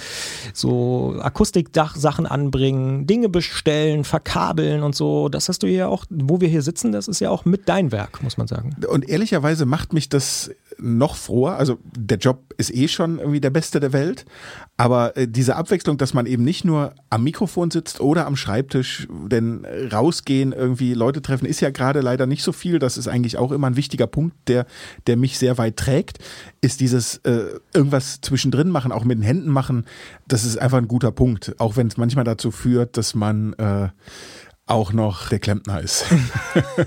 so 0.52 1.16
Akustikdach-Sachen 1.21 2.26
anbringen, 2.26 3.07
Dinge 3.07 3.28
bestellen, 3.28 4.05
verkabeln 4.05 4.83
und 4.83 4.95
so. 4.95 5.28
Das 5.28 5.49
hast 5.49 5.62
du 5.62 5.66
ja 5.66 5.87
auch, 5.88 6.05
wo 6.11 6.40
wir 6.40 6.49
hier 6.49 6.62
sitzen, 6.62 6.93
das 6.93 7.09
ist 7.09 7.21
ja 7.21 7.31
auch 7.31 7.45
mit 7.45 7.69
dein 7.69 7.93
Werk, 7.93 8.23
muss 8.23 8.38
man 8.38 8.47
sagen. 8.47 8.76
Und 8.88 9.09
ehrlicherweise 9.09 9.66
macht 9.66 9.93
mich 9.93 10.09
das 10.09 10.50
noch 10.78 11.16
froher. 11.16 11.57
Also 11.57 11.78
der 11.97 12.19
Job 12.19 12.55
ist 12.59 12.75
eh 12.75 12.88
schon 12.88 13.19
irgendwie 13.19 13.40
der 13.40 13.50
beste 13.50 13.81
der 13.81 13.93
Welt, 13.93 14.25
aber 14.76 15.16
äh, 15.16 15.26
diese 15.28 15.57
Abwechslung, 15.57 15.97
dass 15.97 16.12
man 16.12 16.26
eben 16.26 16.45
nicht 16.45 16.64
nur 16.64 16.95
am 17.09 17.25
Mikrofon 17.25 17.71
sitzt 17.71 18.00
oder 18.00 18.26
am 18.26 18.37
Schreibtisch, 18.37 19.09
denn 19.11 19.66
rausgehen, 19.93 20.52
irgendwie 20.52 20.95
Leute 20.95 21.23
treffen, 21.23 21.47
ist 21.47 21.61
ja 21.61 21.71
gerade 21.71 22.00
leider 22.00 22.26
nicht 22.26 22.43
so 22.43 22.52
viel. 22.52 22.78
Das 22.78 22.99
ist 22.99 23.09
eigentlich 23.09 23.38
auch 23.38 23.52
immer 23.52 23.69
ein 23.69 23.76
wichtiger 23.76 24.07
Punkt, 24.07 24.37
der, 24.49 24.66
der 25.07 25.16
mich 25.16 25.38
sehr 25.38 25.57
weit 25.59 25.76
trägt, 25.76 26.19
ist 26.61 26.81
dieses 26.81 27.19
äh, 27.19 27.59
irgendwas 27.76 28.21
zwischendrin 28.21 28.71
machen, 28.71 28.92
auch 28.92 29.04
mit 29.04 29.18
den 29.18 29.23
Händen 29.23 29.50
machen. 29.50 29.85
Das 30.26 30.45
ist 30.45 30.59
einfach 30.59 30.78
ein 30.78 30.88
guter 30.88 31.12
Punkt, 31.12 31.54
auch 31.59 31.76
wenn 31.76 31.87
es 31.87 31.97
manchmal 31.97 32.25
dazu 32.25 32.50
führt, 32.50 32.97
dass 32.97 33.14
man 33.14 33.52
äh, 33.54 33.88
auch 34.66 34.92
noch 34.92 35.28
der 35.28 35.38
Klempner 35.38 35.80
ist. 35.80 36.04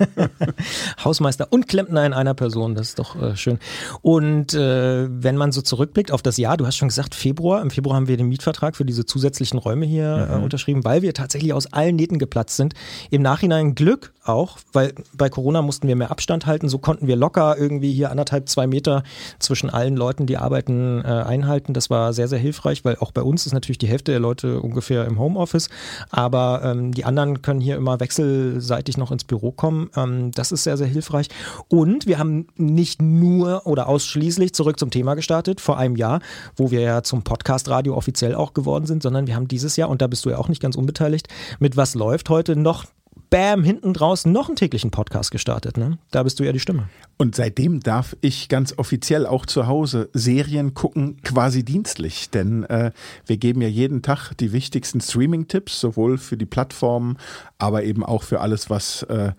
Hausmeister 1.04 1.48
und 1.50 1.66
Klempner 1.66 2.04
in 2.04 2.12
einer 2.12 2.34
Person, 2.34 2.74
das 2.74 2.88
ist 2.88 2.98
doch 2.98 3.20
äh, 3.20 3.36
schön. 3.36 3.58
Und 4.02 4.52
äh, 4.52 5.08
wenn 5.10 5.36
man 5.36 5.50
so 5.50 5.62
zurückblickt 5.62 6.12
auf 6.12 6.20
das 6.20 6.36
Jahr, 6.36 6.58
du 6.58 6.66
hast 6.66 6.76
schon 6.76 6.88
gesagt, 6.88 7.14
Februar, 7.14 7.62
im 7.62 7.70
Februar 7.70 7.96
haben 7.96 8.06
wir 8.06 8.18
den 8.18 8.28
Mietvertrag 8.28 8.76
für 8.76 8.84
diese 8.84 9.06
zusätzlichen 9.06 9.58
Räume 9.58 9.86
hier 9.86 10.28
äh, 10.30 10.36
mhm. 10.36 10.40
äh, 10.40 10.44
unterschrieben, 10.44 10.84
weil 10.84 11.00
wir 11.00 11.14
tatsächlich 11.14 11.54
aus 11.54 11.72
allen 11.72 11.96
Nähten 11.96 12.18
geplatzt 12.18 12.56
sind. 12.56 12.74
Im 13.08 13.22
Nachhinein 13.22 13.74
Glück 13.74 14.12
auch, 14.24 14.58
weil 14.72 14.94
bei 15.14 15.28
Corona 15.28 15.62
mussten 15.62 15.88
wir 15.88 15.96
mehr 15.96 16.10
Abstand 16.10 16.46
halten, 16.46 16.68
so 16.68 16.78
konnten 16.78 17.06
wir 17.06 17.16
locker 17.16 17.56
irgendwie 17.58 17.92
hier 17.92 18.10
anderthalb, 18.10 18.48
zwei 18.48 18.66
Meter 18.66 19.02
zwischen 19.38 19.70
allen 19.70 19.96
Leuten, 19.96 20.26
die 20.26 20.36
arbeiten, 20.36 21.02
äh, 21.04 21.08
einhalten. 21.08 21.72
Das 21.72 21.90
war 21.90 22.12
sehr, 22.12 22.28
sehr 22.28 22.38
hilfreich, 22.38 22.84
weil 22.84 22.96
auch 22.96 23.12
bei 23.12 23.22
uns 23.22 23.46
ist 23.46 23.52
natürlich 23.52 23.78
die 23.78 23.88
Hälfte 23.88 24.12
der 24.12 24.20
Leute 24.20 24.60
ungefähr 24.60 25.04
im 25.06 25.18
Homeoffice, 25.18 25.68
aber 26.10 26.62
ähm, 26.64 26.92
die 26.92 27.04
anderen 27.04 27.42
können 27.42 27.60
hier 27.60 27.76
immer 27.76 28.00
wechselseitig 28.00 28.96
noch 28.96 29.12
ins 29.12 29.24
Büro 29.24 29.52
kommen. 29.52 29.90
Ähm, 29.96 30.32
das 30.32 30.52
ist 30.52 30.64
sehr, 30.64 30.76
sehr 30.76 30.86
hilfreich. 30.86 31.28
Und 31.68 32.06
wir 32.06 32.18
haben 32.18 32.46
nicht 32.56 33.00
nur 33.00 33.66
oder 33.66 33.88
ausschließlich 33.88 34.54
zurück 34.54 34.78
zum 34.78 34.90
Thema 34.90 35.14
gestartet 35.14 35.60
vor 35.60 35.78
einem 35.78 35.96
Jahr, 35.96 36.20
wo 36.56 36.70
wir 36.70 36.80
ja 36.80 37.02
zum 37.02 37.22
Podcast 37.22 37.68
Radio 37.68 37.96
offiziell 37.96 38.34
auch 38.34 38.54
geworden 38.54 38.86
sind, 38.86 39.02
sondern 39.02 39.26
wir 39.26 39.34
haben 39.34 39.48
dieses 39.48 39.76
Jahr, 39.76 39.88
und 39.88 40.02
da 40.02 40.06
bist 40.06 40.24
du 40.24 40.30
ja 40.30 40.38
auch 40.38 40.48
nicht 40.48 40.60
ganz 40.60 40.76
unbeteiligt, 40.76 41.28
mit 41.58 41.76
was 41.76 41.94
läuft 41.94 42.28
heute 42.28 42.56
noch 42.56 42.84
bam, 43.30 43.62
hinten 43.62 43.94
draußen 43.94 44.30
noch 44.30 44.48
einen 44.48 44.56
täglichen 44.56 44.90
Podcast 44.90 45.30
gestartet. 45.30 45.76
Ne? 45.76 45.98
Da 46.10 46.22
bist 46.22 46.38
du 46.40 46.44
ja 46.44 46.52
die 46.52 46.60
Stimme. 46.60 46.88
Und 47.16 47.36
seitdem 47.36 47.80
darf 47.80 48.16
ich 48.20 48.48
ganz 48.48 48.74
offiziell 48.76 49.26
auch 49.26 49.46
zu 49.46 49.66
Hause 49.66 50.10
Serien 50.12 50.74
gucken, 50.74 51.18
quasi 51.22 51.64
dienstlich. 51.64 52.30
Denn 52.30 52.64
äh, 52.64 52.90
wir 53.26 53.36
geben 53.36 53.62
ja 53.62 53.68
jeden 53.68 54.02
Tag 54.02 54.32
die 54.34 54.52
wichtigsten 54.52 55.00
Streaming-Tipps, 55.00 55.80
sowohl 55.80 56.18
für 56.18 56.36
die 56.36 56.46
Plattformen, 56.46 57.16
aber 57.58 57.84
eben 57.84 58.04
auch 58.04 58.22
für 58.22 58.40
alles, 58.40 58.68
was 58.68 59.04
äh, 59.04 59.32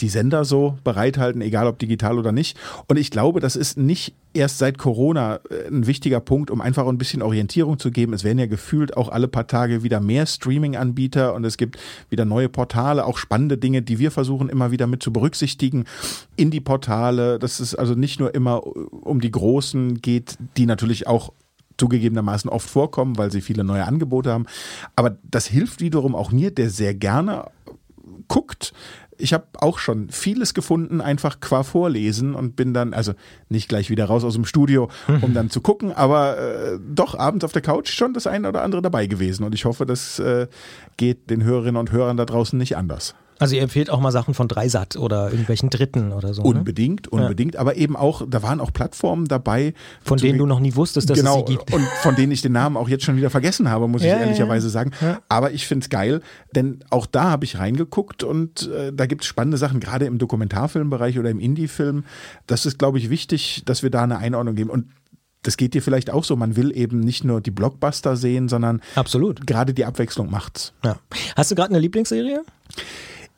die 0.00 0.08
Sender 0.08 0.44
so 0.44 0.78
bereithalten, 0.84 1.42
egal 1.42 1.66
ob 1.66 1.78
digital 1.78 2.18
oder 2.18 2.32
nicht. 2.32 2.58
Und 2.88 2.98
ich 2.98 3.10
glaube, 3.10 3.40
das 3.40 3.56
ist 3.56 3.76
nicht 3.78 4.14
erst 4.34 4.58
seit 4.58 4.78
Corona 4.78 5.40
äh, 5.50 5.68
ein 5.68 5.86
wichtiger 5.86 6.20
Punkt, 6.20 6.50
um 6.50 6.60
einfach 6.60 6.86
ein 6.86 6.98
bisschen 6.98 7.22
Orientierung 7.22 7.78
zu 7.78 7.90
geben. 7.90 8.12
Es 8.12 8.24
werden 8.24 8.38
ja 8.38 8.46
gefühlt 8.46 8.96
auch 8.96 9.08
alle 9.08 9.28
paar 9.28 9.46
Tage 9.46 9.82
wieder 9.82 10.00
mehr 10.00 10.26
Streaming-Anbieter 10.26 11.34
und 11.34 11.44
es 11.44 11.56
gibt 11.56 11.78
wieder 12.10 12.24
neue 12.24 12.48
Portale, 12.48 13.04
auch 13.04 13.18
spannende 13.18 13.58
Dinge, 13.58 13.82
die 13.82 13.98
wir 13.98 14.10
versuchen 14.10 14.48
immer 14.48 14.70
wieder 14.70 14.86
mit 14.86 15.02
zu 15.02 15.12
berücksichtigen 15.12 15.84
in 16.36 16.50
die 16.50 16.60
Portale. 16.60 17.38
Dass 17.38 17.60
es 17.60 17.74
also 17.74 17.94
nicht 17.94 18.18
nur 18.18 18.34
immer 18.34 18.66
um 18.66 19.20
die 19.20 19.30
großen 19.30 20.00
geht, 20.00 20.38
die 20.56 20.66
natürlich 20.66 21.06
auch 21.06 21.32
zugegebenermaßen 21.78 22.50
oft 22.50 22.68
vorkommen, 22.68 23.18
weil 23.18 23.32
sie 23.32 23.40
viele 23.40 23.64
neue 23.64 23.84
Angebote 23.84 24.30
haben. 24.30 24.46
Aber 24.94 25.16
das 25.28 25.46
hilft 25.46 25.80
wiederum 25.80 26.14
auch 26.14 26.30
mir, 26.30 26.50
der 26.50 26.70
sehr 26.70 26.94
gerne 26.94 27.50
guckt, 28.28 28.71
ich 29.22 29.32
habe 29.32 29.46
auch 29.58 29.78
schon 29.78 30.08
vieles 30.10 30.52
gefunden, 30.52 31.00
einfach 31.00 31.38
qua 31.40 31.62
Vorlesen 31.62 32.34
und 32.34 32.56
bin 32.56 32.74
dann, 32.74 32.92
also 32.92 33.12
nicht 33.48 33.68
gleich 33.68 33.88
wieder 33.88 34.06
raus 34.06 34.24
aus 34.24 34.34
dem 34.34 34.44
Studio, 34.44 34.90
um 35.20 35.32
dann 35.34 35.48
zu 35.48 35.60
gucken, 35.60 35.92
aber 35.92 36.38
äh, 36.38 36.78
doch 36.84 37.16
abends 37.16 37.44
auf 37.44 37.52
der 37.52 37.62
Couch 37.62 37.90
schon 37.90 38.14
das 38.14 38.26
eine 38.26 38.48
oder 38.48 38.62
andere 38.62 38.82
dabei 38.82 39.06
gewesen. 39.06 39.44
Und 39.44 39.54
ich 39.54 39.64
hoffe, 39.64 39.86
das 39.86 40.18
äh, 40.18 40.48
geht 40.96 41.30
den 41.30 41.44
Hörerinnen 41.44 41.76
und 41.76 41.92
Hörern 41.92 42.16
da 42.16 42.24
draußen 42.24 42.58
nicht 42.58 42.76
anders. 42.76 43.14
Also 43.42 43.56
ihr 43.56 43.62
empfehlt 43.62 43.90
auch 43.90 44.00
mal 44.00 44.12
Sachen 44.12 44.34
von 44.34 44.48
Dreisat 44.48 44.96
oder 44.96 45.30
irgendwelchen 45.30 45.68
Dritten 45.68 46.12
oder 46.12 46.32
so. 46.32 46.42
Unbedingt, 46.42 47.12
ne? 47.12 47.22
unbedingt. 47.22 47.54
Ja. 47.54 47.60
Aber 47.60 47.76
eben 47.76 47.96
auch, 47.96 48.22
da 48.28 48.42
waren 48.42 48.60
auch 48.60 48.72
Plattformen 48.72 49.26
dabei. 49.26 49.74
Von 50.04 50.18
denen 50.18 50.38
du 50.38 50.46
noch 50.46 50.60
nie 50.60 50.74
wusstest, 50.76 51.10
dass 51.10 51.18
genau, 51.18 51.40
es 51.40 51.48
sie 51.48 51.56
gibt. 51.56 51.72
Und 51.72 51.84
von 52.02 52.14
denen 52.14 52.32
ich 52.32 52.42
den 52.42 52.52
Namen 52.52 52.76
auch 52.76 52.88
jetzt 52.88 53.04
schon 53.04 53.16
wieder 53.16 53.30
vergessen 53.30 53.68
habe, 53.68 53.88
muss 53.88 54.02
ja, 54.02 54.14
ich 54.14 54.20
ehrlicherweise 54.20 54.68
ja, 54.68 54.70
sagen. 54.70 54.92
Aber 55.28 55.52
ich 55.52 55.66
finde 55.66 55.84
es 55.84 55.90
geil, 55.90 56.20
denn 56.54 56.84
auch 56.90 57.06
da 57.06 57.24
habe 57.30 57.44
ich 57.44 57.58
reingeguckt 57.58 58.22
und 58.22 58.68
äh, 58.68 58.92
da 58.92 59.06
gibt 59.06 59.22
es 59.22 59.28
spannende 59.28 59.58
Sachen, 59.58 59.80
gerade 59.80 60.06
im 60.06 60.18
Dokumentarfilmbereich 60.18 61.18
oder 61.18 61.30
im 61.30 61.40
Indie-Film. 61.40 62.04
Das 62.46 62.66
ist, 62.66 62.78
glaube 62.78 62.98
ich, 62.98 63.10
wichtig, 63.10 63.62
dass 63.66 63.82
wir 63.82 63.90
da 63.90 64.02
eine 64.02 64.18
Einordnung 64.18 64.54
geben. 64.54 64.70
Und 64.70 64.86
das 65.42 65.56
geht 65.56 65.74
dir 65.74 65.82
vielleicht 65.82 66.10
auch 66.10 66.24
so. 66.24 66.36
Man 66.36 66.56
will 66.56 66.76
eben 66.76 67.00
nicht 67.00 67.24
nur 67.24 67.40
die 67.40 67.50
Blockbuster 67.50 68.16
sehen, 68.16 68.48
sondern 68.48 68.80
Absolut. 68.94 69.46
gerade 69.46 69.74
die 69.74 69.84
Abwechslung 69.84 70.30
macht's. 70.30 70.72
Ja. 70.84 70.98
Hast 71.36 71.50
du 71.50 71.54
gerade 71.54 71.70
eine 71.70 71.80
Lieblingsserie? 71.80 72.44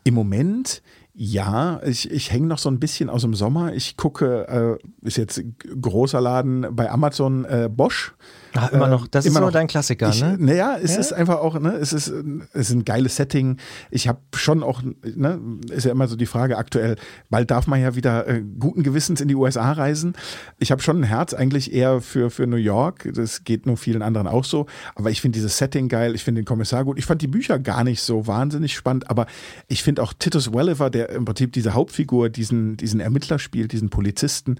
Im 0.04 0.14
Moment 0.14 0.82
ja, 1.16 1.80
ich, 1.84 2.10
ich 2.10 2.32
hänge 2.32 2.48
noch 2.48 2.58
so 2.58 2.68
ein 2.68 2.80
bisschen 2.80 3.08
aus 3.08 3.22
dem 3.22 3.34
Sommer. 3.34 3.72
Ich 3.72 3.96
gucke, 3.96 4.78
äh, 5.02 5.06
ist 5.06 5.16
jetzt 5.16 5.40
großer 5.80 6.20
Laden 6.20 6.66
bei 6.72 6.90
Amazon 6.90 7.44
äh, 7.44 7.70
Bosch. 7.72 8.14
Ach, 8.56 8.70
immer 8.72 8.88
noch, 8.88 9.06
das 9.08 9.26
immer 9.26 9.40
ist 9.40 9.46
so 9.46 9.50
dein 9.50 9.66
Klassiker, 9.66 10.10
ich, 10.10 10.20
ne? 10.20 10.36
Naja, 10.38 10.76
es 10.80 10.94
ja? 10.94 11.00
ist 11.00 11.12
einfach 11.12 11.38
auch, 11.38 11.58
ne, 11.58 11.72
es 11.74 11.92
ist, 11.92 12.08
es 12.08 12.70
ist 12.70 12.70
ein 12.70 12.84
geiles 12.84 13.16
Setting. 13.16 13.58
Ich 13.90 14.06
habe 14.06 14.20
schon 14.34 14.62
auch, 14.62 14.82
ne, 14.82 15.40
ist 15.70 15.84
ja 15.84 15.92
immer 15.92 16.06
so 16.06 16.14
die 16.14 16.26
Frage 16.26 16.56
aktuell, 16.56 16.96
bald 17.30 17.50
darf 17.50 17.66
man 17.66 17.80
ja 17.80 17.96
wieder 17.96 18.28
äh, 18.28 18.42
guten 18.58 18.84
Gewissens 18.84 19.20
in 19.20 19.26
die 19.26 19.34
USA 19.34 19.72
reisen. 19.72 20.14
Ich 20.58 20.70
habe 20.70 20.82
schon 20.82 21.00
ein 21.00 21.04
Herz 21.04 21.34
eigentlich 21.34 21.72
eher 21.72 22.00
für, 22.00 22.30
für 22.30 22.46
New 22.46 22.56
York. 22.56 23.08
Das 23.14 23.42
geht 23.42 23.66
nur 23.66 23.76
vielen 23.76 24.02
anderen 24.02 24.28
auch 24.28 24.44
so. 24.44 24.66
Aber 24.94 25.10
ich 25.10 25.20
finde 25.20 25.36
dieses 25.36 25.58
Setting 25.58 25.88
geil, 25.88 26.14
ich 26.14 26.22
finde 26.22 26.42
den 26.42 26.46
Kommissar 26.46 26.84
gut. 26.84 26.98
Ich 26.98 27.06
fand 27.06 27.22
die 27.22 27.28
Bücher 27.28 27.58
gar 27.58 27.82
nicht 27.82 28.02
so 28.02 28.28
wahnsinnig 28.28 28.74
spannend, 28.74 29.10
aber 29.10 29.26
ich 29.66 29.82
finde 29.82 30.02
auch 30.02 30.12
Titus 30.12 30.52
Welliver, 30.52 30.90
der 30.90 31.03
im 31.10 31.24
Prinzip 31.24 31.52
diese 31.52 31.74
Hauptfigur, 31.74 32.28
diesen, 32.28 32.76
diesen 32.76 33.00
Ermittler 33.00 33.38
spielt, 33.38 33.72
diesen 33.72 33.90
Polizisten, 33.90 34.56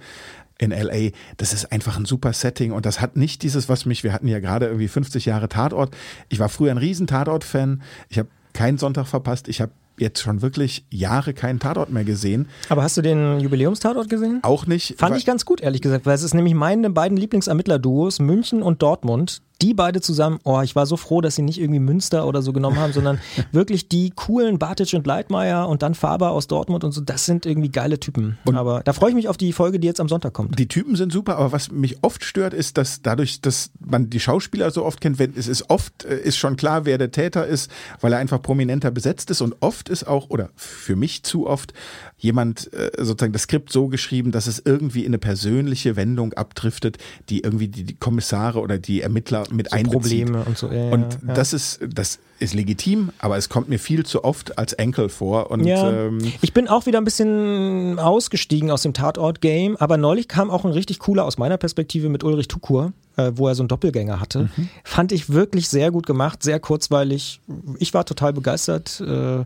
in 0.58 0.70
LA, 0.70 1.10
das 1.36 1.52
ist 1.52 1.72
einfach 1.72 1.96
ein 1.96 2.04
super 2.04 2.32
Setting 2.32 2.72
und 2.72 2.86
das 2.86 3.00
hat 3.00 3.16
nicht 3.16 3.42
dieses, 3.42 3.68
was 3.68 3.86
mich, 3.86 4.04
wir 4.04 4.12
hatten 4.12 4.28
ja 4.28 4.38
gerade 4.38 4.66
irgendwie 4.66 4.88
50 4.88 5.24
Jahre 5.24 5.48
Tatort. 5.48 5.96
Ich 6.28 6.38
war 6.38 6.48
früher 6.48 6.70
ein 6.70 6.78
riesen 6.78 7.06
Tatort-Fan. 7.06 7.82
Ich 8.08 8.18
habe 8.18 8.28
keinen 8.52 8.78
Sonntag 8.78 9.06
verpasst. 9.06 9.48
Ich 9.48 9.60
habe 9.60 9.72
jetzt 9.98 10.20
schon 10.20 10.42
wirklich 10.42 10.84
Jahre 10.90 11.34
keinen 11.34 11.60
Tatort 11.60 11.90
mehr 11.90 12.04
gesehen. 12.04 12.48
Aber 12.68 12.82
hast 12.82 12.96
du 12.96 13.02
den 13.02 13.40
Jubiläumstatort 13.40 14.08
gesehen? 14.08 14.40
Auch 14.42 14.66
nicht. 14.66 14.98
Fand 14.98 15.16
ich 15.16 15.26
ganz 15.26 15.44
gut, 15.44 15.60
ehrlich 15.60 15.82
gesagt, 15.82 16.06
weil 16.06 16.14
es 16.14 16.22
ist 16.22 16.34
nämlich 16.34 16.54
meine 16.54 16.90
beiden 16.90 17.16
Lieblingsermittler-Duos, 17.16 18.20
München 18.20 18.62
und 18.62 18.82
Dortmund, 18.82 19.42
die 19.62 19.72
beide 19.72 20.00
zusammen, 20.00 20.40
oh, 20.44 20.60
ich 20.62 20.74
war 20.74 20.84
so 20.86 20.96
froh, 20.96 21.20
dass 21.20 21.36
sie 21.36 21.42
nicht 21.42 21.60
irgendwie 21.60 21.80
Münster 21.80 22.26
oder 22.26 22.42
so 22.42 22.52
genommen 22.52 22.76
haben, 22.76 22.92
sondern 22.92 23.18
wirklich 23.52 23.88
die 23.88 24.10
coolen 24.10 24.58
Bartic 24.58 24.92
und 24.94 25.06
Leitmeier 25.06 25.68
und 25.68 25.82
dann 25.82 25.94
Faber 25.94 26.30
aus 26.30 26.48
Dortmund 26.48 26.84
und 26.84 26.92
so, 26.92 27.00
das 27.00 27.24
sind 27.24 27.46
irgendwie 27.46 27.70
geile 27.70 28.00
Typen. 28.00 28.36
Und 28.44 28.56
aber 28.56 28.82
da 28.84 28.92
freue 28.92 29.10
ich 29.10 29.14
mich 29.14 29.28
auf 29.28 29.36
die 29.36 29.52
Folge, 29.52 29.78
die 29.78 29.86
jetzt 29.86 30.00
am 30.00 30.08
Sonntag 30.08 30.32
kommt. 30.32 30.58
Die 30.58 30.68
Typen 30.68 30.96
sind 30.96 31.12
super, 31.12 31.38
aber 31.38 31.52
was 31.52 31.70
mich 31.70 31.98
oft 32.02 32.24
stört, 32.24 32.52
ist, 32.52 32.76
dass 32.76 33.02
dadurch, 33.02 33.40
dass 33.40 33.70
man 33.80 34.10
die 34.10 34.20
Schauspieler 34.20 34.70
so 34.70 34.84
oft 34.84 35.00
kennt, 35.00 35.18
wenn, 35.18 35.34
es 35.36 35.46
ist 35.46 35.70
oft, 35.70 36.04
äh, 36.04 36.18
ist 36.18 36.36
schon 36.36 36.56
klar, 36.56 36.84
wer 36.84 36.98
der 36.98 37.10
Täter 37.10 37.46
ist, 37.46 37.70
weil 38.00 38.12
er 38.12 38.18
einfach 38.18 38.42
prominenter 38.42 38.90
besetzt 38.90 39.30
ist 39.30 39.40
und 39.40 39.56
oft 39.60 39.83
ist 39.88 40.06
auch, 40.06 40.30
oder 40.30 40.50
für 40.56 40.96
mich 40.96 41.22
zu 41.22 41.46
oft, 41.46 41.72
jemand 42.18 42.72
äh, 42.72 42.90
sozusagen 42.98 43.32
das 43.32 43.42
Skript 43.42 43.72
so 43.72 43.88
geschrieben, 43.88 44.32
dass 44.32 44.46
es 44.46 44.62
irgendwie 44.64 45.00
in 45.00 45.08
eine 45.08 45.18
persönliche 45.18 45.96
Wendung 45.96 46.32
abdriftet, 46.32 46.98
die 47.28 47.40
irgendwie 47.40 47.68
die, 47.68 47.84
die 47.84 47.94
Kommissare 47.94 48.60
oder 48.60 48.78
die 48.78 49.00
Ermittler 49.02 49.44
mit 49.50 49.70
so 49.70 49.76
einbezieht. 49.76 50.26
Probleme 50.26 50.44
und 50.44 50.58
so. 50.58 50.70
Ja, 50.70 50.90
und 50.90 51.18
ja. 51.26 51.34
das 51.34 51.52
ist, 51.52 51.80
das 51.86 52.18
ist 52.38 52.54
legitim, 52.54 53.10
aber 53.18 53.36
es 53.36 53.48
kommt 53.48 53.68
mir 53.68 53.78
viel 53.78 54.04
zu 54.04 54.24
oft 54.24 54.58
als 54.58 54.72
Enkel 54.72 55.08
vor. 55.08 55.50
Und, 55.50 55.64
ja. 55.64 56.06
ähm, 56.06 56.18
ich 56.40 56.52
bin 56.52 56.68
auch 56.68 56.86
wieder 56.86 56.98
ein 56.98 57.04
bisschen 57.04 57.98
ausgestiegen 57.98 58.70
aus 58.70 58.82
dem 58.82 58.92
Tatort-Game, 58.92 59.76
aber 59.76 59.96
neulich 59.96 60.28
kam 60.28 60.50
auch 60.50 60.64
ein 60.64 60.72
richtig 60.72 60.98
cooler 60.98 61.24
aus 61.24 61.38
meiner 61.38 61.56
Perspektive 61.56 62.08
mit 62.08 62.24
Ulrich 62.24 62.48
Tukur 62.48 62.92
äh, 63.16 63.32
wo 63.34 63.48
er 63.48 63.54
so 63.54 63.62
einen 63.62 63.68
Doppelgänger 63.68 64.20
hatte. 64.20 64.50
Mhm. 64.56 64.68
Fand 64.84 65.12
ich 65.12 65.30
wirklich 65.30 65.68
sehr 65.68 65.90
gut 65.90 66.06
gemacht, 66.06 66.42
sehr 66.42 66.60
kurzweilig. 66.60 67.40
Ich 67.78 67.94
war 67.94 68.04
total 68.04 68.32
begeistert. 68.32 69.00
Äh, 69.00 69.44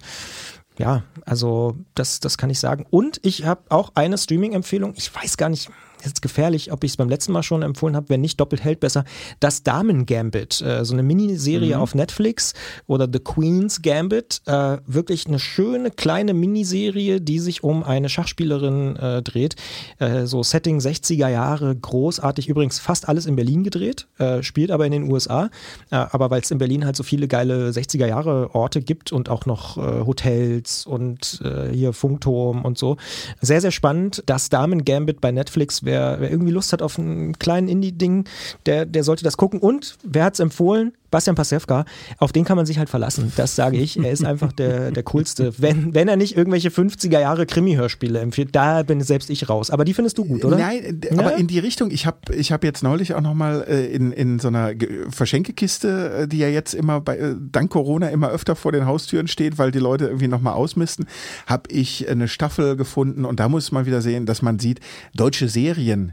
ja, 0.78 1.02
also 1.24 1.76
das, 1.94 2.20
das 2.20 2.38
kann 2.38 2.50
ich 2.50 2.60
sagen. 2.60 2.86
Und 2.88 3.20
ich 3.22 3.44
habe 3.44 3.62
auch 3.68 3.92
eine 3.94 4.16
Streaming-Empfehlung. 4.16 4.94
Ich 4.96 5.14
weiß 5.14 5.36
gar 5.36 5.48
nicht, 5.48 5.70
jetzt 6.04 6.22
gefährlich, 6.22 6.72
ob 6.72 6.84
ich 6.84 6.92
es 6.92 6.96
beim 6.96 7.08
letzten 7.08 7.32
Mal 7.32 7.42
schon 7.42 7.62
empfohlen 7.62 7.96
habe, 7.96 8.08
wenn 8.08 8.20
nicht 8.20 8.40
doppelt 8.40 8.62
hält 8.62 8.80
besser, 8.80 9.04
das 9.40 9.62
Damen 9.62 10.06
Gambit, 10.06 10.60
äh, 10.60 10.84
so 10.84 10.94
eine 10.94 11.02
Miniserie 11.02 11.76
mhm. 11.76 11.82
auf 11.82 11.94
Netflix 11.94 12.54
oder 12.86 13.08
The 13.10 13.18
Queen's 13.18 13.82
Gambit, 13.82 14.42
äh, 14.46 14.78
wirklich 14.86 15.26
eine 15.26 15.38
schöne 15.38 15.90
kleine 15.90 16.34
Miniserie, 16.34 17.20
die 17.20 17.38
sich 17.38 17.64
um 17.64 17.82
eine 17.82 18.08
Schachspielerin 18.08 18.96
äh, 18.96 19.22
dreht, 19.22 19.56
äh, 19.98 20.26
so 20.26 20.42
Setting 20.42 20.78
60er 20.78 21.28
Jahre, 21.28 21.74
großartig, 21.74 22.48
übrigens 22.48 22.78
fast 22.78 23.08
alles 23.08 23.26
in 23.26 23.36
Berlin 23.36 23.64
gedreht, 23.64 24.06
äh, 24.18 24.42
spielt 24.42 24.70
aber 24.70 24.86
in 24.86 24.92
den 24.92 25.10
USA, 25.10 25.50
äh, 25.90 25.96
aber 25.96 26.30
weil 26.30 26.42
es 26.42 26.50
in 26.50 26.58
Berlin 26.58 26.84
halt 26.84 26.96
so 26.96 27.02
viele 27.02 27.28
geile 27.28 27.70
60er 27.70 28.06
Jahre 28.06 28.54
Orte 28.54 28.80
gibt 28.80 29.12
und 29.12 29.28
auch 29.28 29.46
noch 29.46 29.76
Hotels 29.76 30.86
und 30.86 31.40
hier 31.72 31.92
Funkturm 31.92 32.64
und 32.64 32.78
so, 32.78 32.96
sehr, 33.40 33.60
sehr 33.60 33.70
spannend, 33.70 34.22
das 34.26 34.48
Damen 34.48 34.84
Gambit 34.84 35.20
bei 35.20 35.30
Netflix 35.30 35.84
wer, 35.88 36.20
wer 36.20 36.30
irgendwie 36.30 36.52
Lust 36.52 36.72
hat 36.72 36.82
auf 36.82 36.98
einen 36.98 37.38
kleinen 37.38 37.68
Indie-Ding, 37.68 38.26
der, 38.66 38.86
der 38.86 39.02
sollte 39.02 39.24
das 39.24 39.36
gucken. 39.36 39.58
Und 39.58 39.96
wer 40.04 40.24
hat 40.24 40.34
es 40.34 40.40
empfohlen? 40.40 40.92
Bastian 41.10 41.36
Pasewka, 41.36 41.84
auf 42.18 42.32
den 42.32 42.44
kann 42.44 42.56
man 42.56 42.66
sich 42.66 42.78
halt 42.78 42.90
verlassen. 42.90 43.32
Das 43.36 43.56
sage 43.56 43.78
ich. 43.78 43.98
Er 43.98 44.10
ist 44.10 44.24
einfach 44.24 44.52
der, 44.52 44.90
der 44.90 45.02
coolste. 45.04 45.52
Wenn, 45.58 45.94
wenn 45.94 46.08
er 46.08 46.16
nicht 46.16 46.36
irgendwelche 46.36 46.68
50er 46.68 47.20
Jahre 47.20 47.46
Krimi-Hörspiele 47.46 48.20
empfiehlt, 48.20 48.54
da 48.54 48.82
bin 48.82 49.00
selbst 49.00 49.30
ich 49.30 49.48
raus. 49.48 49.70
Aber 49.70 49.84
die 49.84 49.94
findest 49.94 50.18
du 50.18 50.24
gut, 50.24 50.44
oder? 50.44 50.58
Nein, 50.58 51.00
ja? 51.04 51.18
aber 51.18 51.36
in 51.36 51.46
die 51.46 51.58
Richtung. 51.58 51.90
Ich 51.90 52.06
habe 52.06 52.34
ich 52.34 52.52
hab 52.52 52.64
jetzt 52.64 52.82
neulich 52.82 53.14
auch 53.14 53.20
nochmal 53.20 53.64
äh, 53.68 53.86
in, 53.86 54.12
in 54.12 54.38
so 54.38 54.48
einer 54.48 54.72
Verschenkekiste, 55.10 56.22
äh, 56.22 56.28
die 56.28 56.38
ja 56.38 56.48
jetzt 56.48 56.74
immer 56.74 57.00
bei, 57.00 57.16
äh, 57.16 57.34
dank 57.38 57.70
Corona 57.70 58.08
immer 58.08 58.30
öfter 58.30 58.56
vor 58.56 58.72
den 58.72 58.86
Haustüren 58.86 59.28
steht, 59.28 59.58
weil 59.58 59.70
die 59.70 59.78
Leute 59.78 60.06
irgendwie 60.06 60.28
nochmal 60.28 60.54
ausmisten, 60.54 61.06
habe 61.46 61.70
ich 61.70 62.08
eine 62.08 62.28
Staffel 62.28 62.76
gefunden 62.76 63.24
und 63.24 63.40
da 63.40 63.48
muss 63.48 63.72
man 63.72 63.86
wieder 63.86 64.02
sehen, 64.02 64.26
dass 64.26 64.42
man 64.42 64.58
sieht, 64.58 64.80
deutsche 65.14 65.48
Serien 65.48 66.12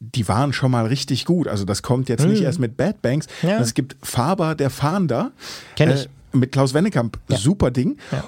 die 0.00 0.28
waren 0.28 0.52
schon 0.52 0.70
mal 0.70 0.86
richtig 0.86 1.24
gut. 1.24 1.48
Also 1.48 1.64
das 1.64 1.82
kommt 1.82 2.08
jetzt 2.08 2.24
hm. 2.24 2.30
nicht 2.30 2.42
erst 2.42 2.58
mit 2.58 2.76
Bad 2.76 3.02
Banks. 3.02 3.26
Ja. 3.42 3.58
Es 3.58 3.74
gibt 3.74 3.96
Faber 4.02 4.54
der 4.54 4.70
Fahnder. 4.70 5.32
Kenn 5.74 5.90
ich. 5.90 6.04
Äh, 6.04 6.08
mit 6.32 6.52
Klaus 6.52 6.74
Wennekamp. 6.74 7.18
Ja. 7.28 7.38
Super 7.38 7.70
Ding. 7.70 7.96
Ja. 8.12 8.24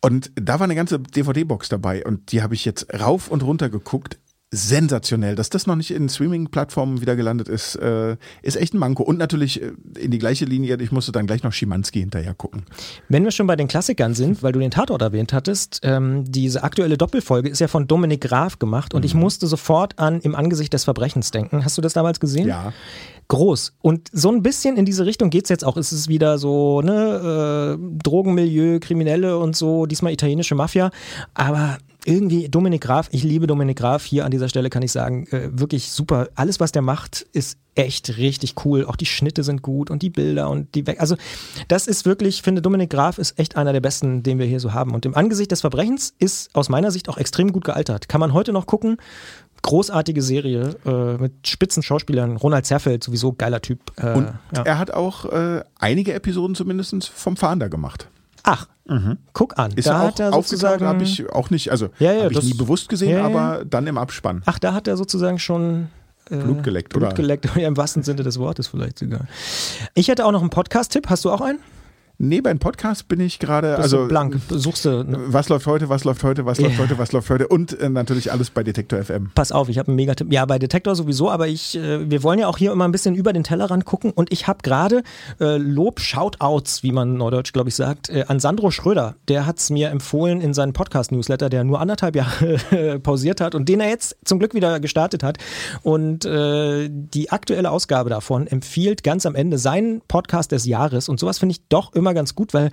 Und 0.00 0.32
da 0.34 0.58
war 0.58 0.64
eine 0.64 0.74
ganze 0.74 0.98
DVD-Box 0.98 1.68
dabei 1.68 2.04
und 2.04 2.32
die 2.32 2.42
habe 2.42 2.54
ich 2.54 2.64
jetzt 2.64 2.92
rauf 2.92 3.28
und 3.28 3.42
runter 3.42 3.70
geguckt 3.70 4.18
sensationell. 4.54 5.34
Dass 5.34 5.50
das 5.50 5.66
noch 5.66 5.76
nicht 5.76 5.90
in 5.90 6.08
Streaming-Plattformen 6.08 7.00
wieder 7.00 7.16
gelandet 7.16 7.48
ist, 7.48 7.76
äh, 7.76 8.16
ist 8.42 8.56
echt 8.56 8.74
ein 8.74 8.78
Manko. 8.78 9.02
Und 9.02 9.18
natürlich 9.18 9.62
äh, 9.62 9.72
in 9.98 10.10
die 10.10 10.18
gleiche 10.18 10.44
Linie, 10.44 10.76
ich 10.80 10.92
musste 10.92 11.12
dann 11.12 11.26
gleich 11.26 11.42
noch 11.42 11.52
Schimanski 11.52 12.00
hinterher 12.00 12.34
gucken. 12.34 12.64
Wenn 13.08 13.24
wir 13.24 13.30
schon 13.30 13.46
bei 13.46 13.56
den 13.56 13.68
Klassikern 13.68 14.14
sind, 14.14 14.42
weil 14.42 14.52
du 14.52 14.60
den 14.60 14.70
Tatort 14.70 15.02
erwähnt 15.02 15.32
hattest, 15.32 15.80
ähm, 15.82 16.24
diese 16.26 16.62
aktuelle 16.62 16.96
Doppelfolge 16.96 17.48
ist 17.48 17.60
ja 17.60 17.68
von 17.68 17.86
Dominik 17.86 18.22
Graf 18.22 18.58
gemacht 18.58 18.94
und 18.94 19.02
mhm. 19.02 19.06
ich 19.06 19.14
musste 19.14 19.46
sofort 19.46 19.98
an 19.98 20.20
Im 20.20 20.34
Angesicht 20.34 20.72
des 20.72 20.84
Verbrechens 20.84 21.30
denken. 21.30 21.64
Hast 21.64 21.76
du 21.76 21.82
das 21.82 21.92
damals 21.92 22.20
gesehen? 22.20 22.48
Ja 22.48 22.72
groß. 23.28 23.72
Und 23.80 24.08
so 24.12 24.30
ein 24.30 24.42
bisschen 24.42 24.76
in 24.76 24.84
diese 24.84 25.06
Richtung 25.06 25.30
geht 25.30 25.44
es 25.44 25.48
jetzt 25.48 25.64
auch. 25.64 25.76
Es 25.76 25.92
ist 25.92 26.08
wieder 26.08 26.38
so, 26.38 26.82
ne, 26.82 27.78
äh, 27.78 27.98
Drogenmilieu, 28.02 28.78
Kriminelle 28.80 29.38
und 29.38 29.56
so, 29.56 29.86
diesmal 29.86 30.12
italienische 30.12 30.54
Mafia. 30.54 30.90
Aber 31.32 31.78
irgendwie 32.04 32.48
Dominik 32.48 32.82
Graf, 32.82 33.08
ich 33.12 33.22
liebe 33.22 33.46
Dominik 33.46 33.78
Graf. 33.78 34.04
Hier 34.04 34.24
an 34.24 34.30
dieser 34.30 34.48
Stelle 34.48 34.70
kann 34.70 34.82
ich 34.82 34.92
sagen, 34.92 35.26
äh, 35.28 35.48
wirklich 35.52 35.90
super. 35.90 36.28
Alles, 36.34 36.60
was 36.60 36.72
der 36.72 36.82
macht, 36.82 37.26
ist 37.32 37.58
echt 37.74 38.18
richtig 38.18 38.54
cool. 38.64 38.84
Auch 38.84 38.96
die 38.96 39.06
Schnitte 39.06 39.42
sind 39.42 39.62
gut 39.62 39.90
und 39.90 40.02
die 40.02 40.10
Bilder 40.10 40.48
und 40.50 40.74
die. 40.74 40.86
We 40.86 41.00
also, 41.00 41.16
das 41.68 41.86
ist 41.86 42.04
wirklich, 42.04 42.36
ich 42.36 42.42
finde, 42.42 42.62
Dominik 42.62 42.90
Graf 42.90 43.18
ist 43.18 43.38
echt 43.38 43.56
einer 43.56 43.72
der 43.72 43.80
besten, 43.80 44.22
den 44.22 44.38
wir 44.38 44.46
hier 44.46 44.60
so 44.60 44.72
haben. 44.72 44.92
Und 44.92 45.06
im 45.06 45.14
Angesicht 45.14 45.50
des 45.50 45.62
Verbrechens 45.62 46.14
ist 46.18 46.54
aus 46.54 46.68
meiner 46.68 46.90
Sicht 46.90 47.08
auch 47.08 47.18
extrem 47.18 47.52
gut 47.52 47.64
gealtert. 47.64 48.08
Kann 48.08 48.20
man 48.20 48.32
heute 48.32 48.52
noch 48.52 48.66
gucken. 48.66 48.98
Großartige 49.62 50.20
Serie 50.20 50.76
äh, 50.84 51.20
mit 51.20 51.48
spitzen 51.48 51.82
Schauspielern. 51.82 52.36
Ronald 52.36 52.66
Zerfeld, 52.66 53.02
sowieso 53.02 53.32
geiler 53.32 53.62
Typ. 53.62 53.80
Äh, 53.96 54.12
und 54.12 54.32
ja. 54.54 54.62
er 54.62 54.78
hat 54.78 54.90
auch 54.90 55.24
äh, 55.24 55.62
einige 55.78 56.12
Episoden 56.12 56.54
zumindest 56.54 57.08
vom 57.08 57.36
Fahnder 57.36 57.70
gemacht. 57.70 58.08
Ach, 58.44 58.68
mhm. 58.86 59.18
guck 59.32 59.58
an. 59.58 59.72
Ist 59.72 59.88
da 59.88 60.02
er 60.02 60.08
auch 60.08 60.18
er 60.18 60.32
sozusagen 60.32 60.84
habe 60.84 61.02
ich 61.02 61.28
auch 61.30 61.50
nicht, 61.50 61.70
also 61.70 61.88
ja, 61.98 62.12
ja, 62.12 62.24
habe 62.24 62.34
ich 62.34 62.42
nie 62.44 62.54
bewusst 62.54 62.88
gesehen, 62.88 63.18
ja, 63.18 63.24
aber 63.24 63.64
dann 63.64 63.86
im 63.86 63.98
Abspann. 63.98 64.42
Ach, 64.46 64.58
da 64.58 64.74
hat 64.74 64.86
er 64.86 64.96
sozusagen 64.96 65.38
schon 65.38 65.88
äh, 66.30 66.36
Blut 66.36 66.62
geleckt, 66.62 66.90
Blut 66.90 67.02
oder? 67.04 67.14
geleckt, 67.14 67.48
ja, 67.56 67.66
im 67.66 67.76
wahrsten 67.76 68.02
Sinne 68.02 68.22
des 68.22 68.38
Wortes 68.38 68.68
vielleicht 68.68 68.98
sogar. 68.98 69.26
Ich 69.94 70.08
hätte 70.08 70.24
auch 70.26 70.32
noch 70.32 70.42
einen 70.42 70.50
Podcast-Tipp. 70.50 71.08
Hast 71.08 71.24
du 71.24 71.30
auch 71.30 71.40
einen? 71.40 71.58
Nee, 72.18 72.40
beim 72.40 72.60
Podcast 72.60 73.08
bin 73.08 73.18
ich 73.18 73.40
gerade, 73.40 73.76
also 73.76 74.06
blank, 74.06 74.38
suchst 74.48 74.84
du. 74.84 75.02
Ne? 75.02 75.18
Was 75.26 75.48
läuft 75.48 75.66
heute, 75.66 75.88
was 75.88 76.04
läuft 76.04 76.22
heute, 76.22 76.46
was 76.46 76.60
läuft 76.60 76.78
heute, 76.78 76.96
was 76.96 77.10
läuft 77.10 77.28
heute 77.28 77.48
und 77.48 77.76
äh, 77.80 77.88
natürlich 77.88 78.30
alles 78.30 78.50
bei 78.50 78.62
Detektor 78.62 79.02
FM. 79.02 79.32
Pass 79.34 79.50
auf, 79.50 79.68
ich 79.68 79.78
habe 79.78 79.88
einen 79.88 79.96
Megatipp. 79.96 80.32
Ja, 80.32 80.44
bei 80.44 80.60
Detektor 80.60 80.94
sowieso, 80.94 81.28
aber 81.28 81.48
ich, 81.48 81.76
äh, 81.76 82.08
wir 82.08 82.22
wollen 82.22 82.38
ja 82.38 82.46
auch 82.46 82.56
hier 82.56 82.70
immer 82.70 82.84
ein 82.84 82.92
bisschen 82.92 83.16
über 83.16 83.32
den 83.32 83.42
Tellerrand 83.42 83.84
gucken 83.84 84.12
und 84.12 84.32
ich 84.32 84.46
habe 84.46 84.60
gerade 84.62 85.02
äh, 85.40 85.56
Lob, 85.56 85.98
Shoutouts, 85.98 86.84
wie 86.84 86.92
man 86.92 87.14
neudeutsch, 87.16 87.52
glaube 87.52 87.68
ich, 87.68 87.74
sagt, 87.74 88.10
äh, 88.10 88.24
an 88.28 88.38
Sandro 88.38 88.70
Schröder. 88.70 89.16
Der 89.26 89.44
hat 89.44 89.58
es 89.58 89.70
mir 89.70 89.88
empfohlen 89.90 90.40
in 90.40 90.54
seinem 90.54 90.72
Podcast-Newsletter, 90.72 91.48
der 91.48 91.64
nur 91.64 91.80
anderthalb 91.80 92.14
Jahre 92.14 93.00
pausiert 93.02 93.40
hat 93.40 93.56
und 93.56 93.68
den 93.68 93.80
er 93.80 93.88
jetzt 93.88 94.16
zum 94.24 94.38
Glück 94.38 94.54
wieder 94.54 94.78
gestartet 94.78 95.24
hat. 95.24 95.38
Und 95.82 96.24
äh, 96.24 96.88
die 96.88 97.32
aktuelle 97.32 97.72
Ausgabe 97.72 98.08
davon 98.08 98.46
empfiehlt 98.46 99.02
ganz 99.02 99.26
am 99.26 99.34
Ende 99.34 99.58
seinen 99.58 100.00
Podcast 100.06 100.52
des 100.52 100.64
Jahres 100.64 101.08
und 101.08 101.18
sowas 101.18 101.40
finde 101.40 101.54
ich 101.54 101.66
doch 101.68 101.92
immer 101.92 102.03
immer 102.04 102.14
ganz 102.14 102.34
gut, 102.34 102.52
weil 102.52 102.70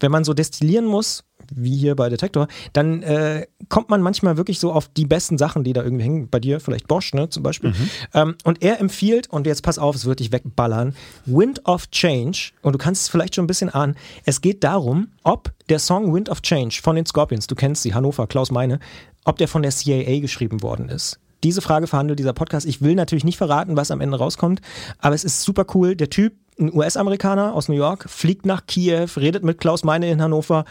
wenn 0.00 0.12
man 0.12 0.24
so 0.24 0.34
destillieren 0.34 0.84
muss, 0.84 1.24
wie 1.54 1.76
hier 1.76 1.96
bei 1.96 2.08
Detektor, 2.08 2.48
dann 2.72 3.02
äh, 3.02 3.46
kommt 3.68 3.88
man 3.88 4.02
manchmal 4.02 4.36
wirklich 4.36 4.58
so 4.60 4.72
auf 4.72 4.88
die 4.88 5.06
besten 5.06 5.38
Sachen, 5.38 5.64
die 5.64 5.72
da 5.72 5.82
irgendwie 5.82 6.04
hängen. 6.04 6.28
Bei 6.28 6.40
dir 6.40 6.60
vielleicht 6.60 6.86
Bosch, 6.86 7.12
ne, 7.14 7.28
zum 7.28 7.42
Beispiel. 7.42 7.70
Mhm. 7.70 7.90
Ähm, 8.12 8.36
und 8.44 8.62
er 8.62 8.80
empfiehlt, 8.80 9.28
und 9.30 9.46
jetzt 9.46 9.62
pass 9.62 9.78
auf, 9.78 9.94
es 9.94 10.04
wird 10.04 10.20
dich 10.20 10.32
wegballern, 10.32 10.94
Wind 11.26 11.66
of 11.66 11.90
Change. 11.90 12.52
Und 12.62 12.74
du 12.74 12.78
kannst 12.78 13.02
es 13.02 13.08
vielleicht 13.08 13.34
schon 13.34 13.44
ein 13.44 13.48
bisschen 13.48 13.70
ahnen. 13.70 13.96
Es 14.24 14.40
geht 14.40 14.64
darum, 14.64 15.08
ob 15.22 15.52
der 15.68 15.78
Song 15.78 16.14
Wind 16.14 16.28
of 16.28 16.42
Change 16.42 16.80
von 16.82 16.96
den 16.96 17.06
Scorpions, 17.06 17.46
du 17.46 17.54
kennst 17.54 17.82
sie, 17.82 17.94
Hannover, 17.94 18.26
Klaus 18.26 18.50
Meine, 18.50 18.78
ob 19.24 19.38
der 19.38 19.48
von 19.48 19.62
der 19.62 19.70
CIA 19.70 20.20
geschrieben 20.20 20.62
worden 20.62 20.88
ist. 20.88 21.18
Diese 21.42 21.60
Frage 21.60 21.86
verhandelt 21.86 22.18
dieser 22.18 22.32
Podcast. 22.32 22.66
Ich 22.66 22.80
will 22.80 22.94
natürlich 22.94 23.24
nicht 23.24 23.36
verraten, 23.36 23.76
was 23.76 23.90
am 23.90 24.00
Ende 24.00 24.16
rauskommt, 24.16 24.62
aber 24.98 25.14
es 25.14 25.24
ist 25.24 25.42
super 25.42 25.66
cool. 25.74 25.94
Der 25.94 26.08
Typ 26.08 26.32
ein 26.58 26.72
US-Amerikaner 26.72 27.54
aus 27.54 27.68
New 27.68 27.74
York 27.74 28.08
fliegt 28.08 28.46
nach 28.46 28.66
Kiew, 28.66 29.08
redet 29.16 29.44
mit 29.44 29.58
Klaus 29.58 29.84
Meine 29.84 30.10
in 30.10 30.22
Hannover 30.22 30.64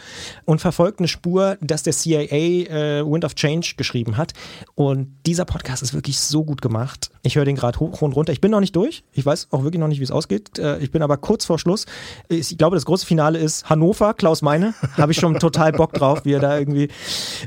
und 0.46 0.62
verfolgt 0.62 1.00
eine 1.00 1.08
Spur, 1.08 1.58
dass 1.62 1.84
der 1.84 1.94
CIA 1.94 2.26
äh, 2.26 3.06
Wind 3.06 3.26
of 3.26 3.36
Change 3.36 3.74
geschrieben 3.78 4.18
hat. 4.18 4.34
Und 4.76 5.16
dieser 5.26 5.46
Podcast 5.46 5.84
ist 5.84 5.94
wirklich 5.94 6.20
so 6.20 6.44
gut 6.44 6.62
gemacht. 6.62 7.12
Ich 7.22 7.36
höre 7.36 7.46
den 7.46 7.56
gerade 7.56 7.80
hoch 7.80 8.02
und 8.02 8.14
runter. 8.14 8.34
Ich 8.34 8.42
bin 8.42 8.52
noch 8.52 8.60
nicht 8.60 8.76
durch. 8.76 9.04
Ich 9.12 9.26
weiß 9.26 9.48
auch 9.52 9.64
wirklich 9.64 9.80
noch 9.80 9.88
nicht, 9.88 10.00
wie 10.00 10.06
es 10.06 10.12
ausgeht. 10.12 10.58
Äh, 10.58 10.80
ich 10.80 10.92
bin 10.92 11.02
aber 11.02 11.18
kurz 11.18 11.46
vor 11.46 11.60
Schluss. 11.60 11.86
Ich 12.30 12.58
glaube, 12.58 12.76
das 12.76 12.86
große 12.86 13.06
Finale 13.06 13.40
ist 13.40 13.70
Hannover, 13.70 14.14
Klaus 14.14 14.42
Meine. 14.42 14.74
Habe 14.98 15.12
ich 15.12 15.20
schon 15.20 15.40
total 15.40 15.72
Bock 15.74 15.94
drauf, 15.94 16.26
wie 16.26 16.34
er 16.34 16.40
da 16.40 16.58
irgendwie 16.58 16.90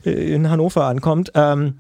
äh, 0.05 0.35
in 0.35 0.51
Hannover 0.51 0.85
ankommt. 0.85 1.33
Ähm, 1.35 1.79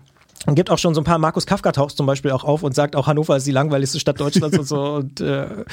gibt 0.54 0.70
auch 0.70 0.78
schon 0.78 0.94
so 0.94 1.00
ein 1.00 1.04
paar 1.04 1.18
Markus 1.18 1.46
Kafka 1.46 1.72
taucht 1.72 1.96
zum 1.96 2.06
Beispiel 2.06 2.30
auch 2.30 2.44
auf 2.44 2.62
und 2.62 2.74
sagt 2.74 2.96
auch 2.96 3.06
Hannover 3.06 3.36
ist 3.36 3.46
die 3.46 3.52
langweiligste 3.52 3.98
Stadt 3.98 4.20
Deutschlands 4.20 4.58
und 4.58 4.66
so. 4.66 4.76
Und 4.96 5.20
äh, 5.20 5.64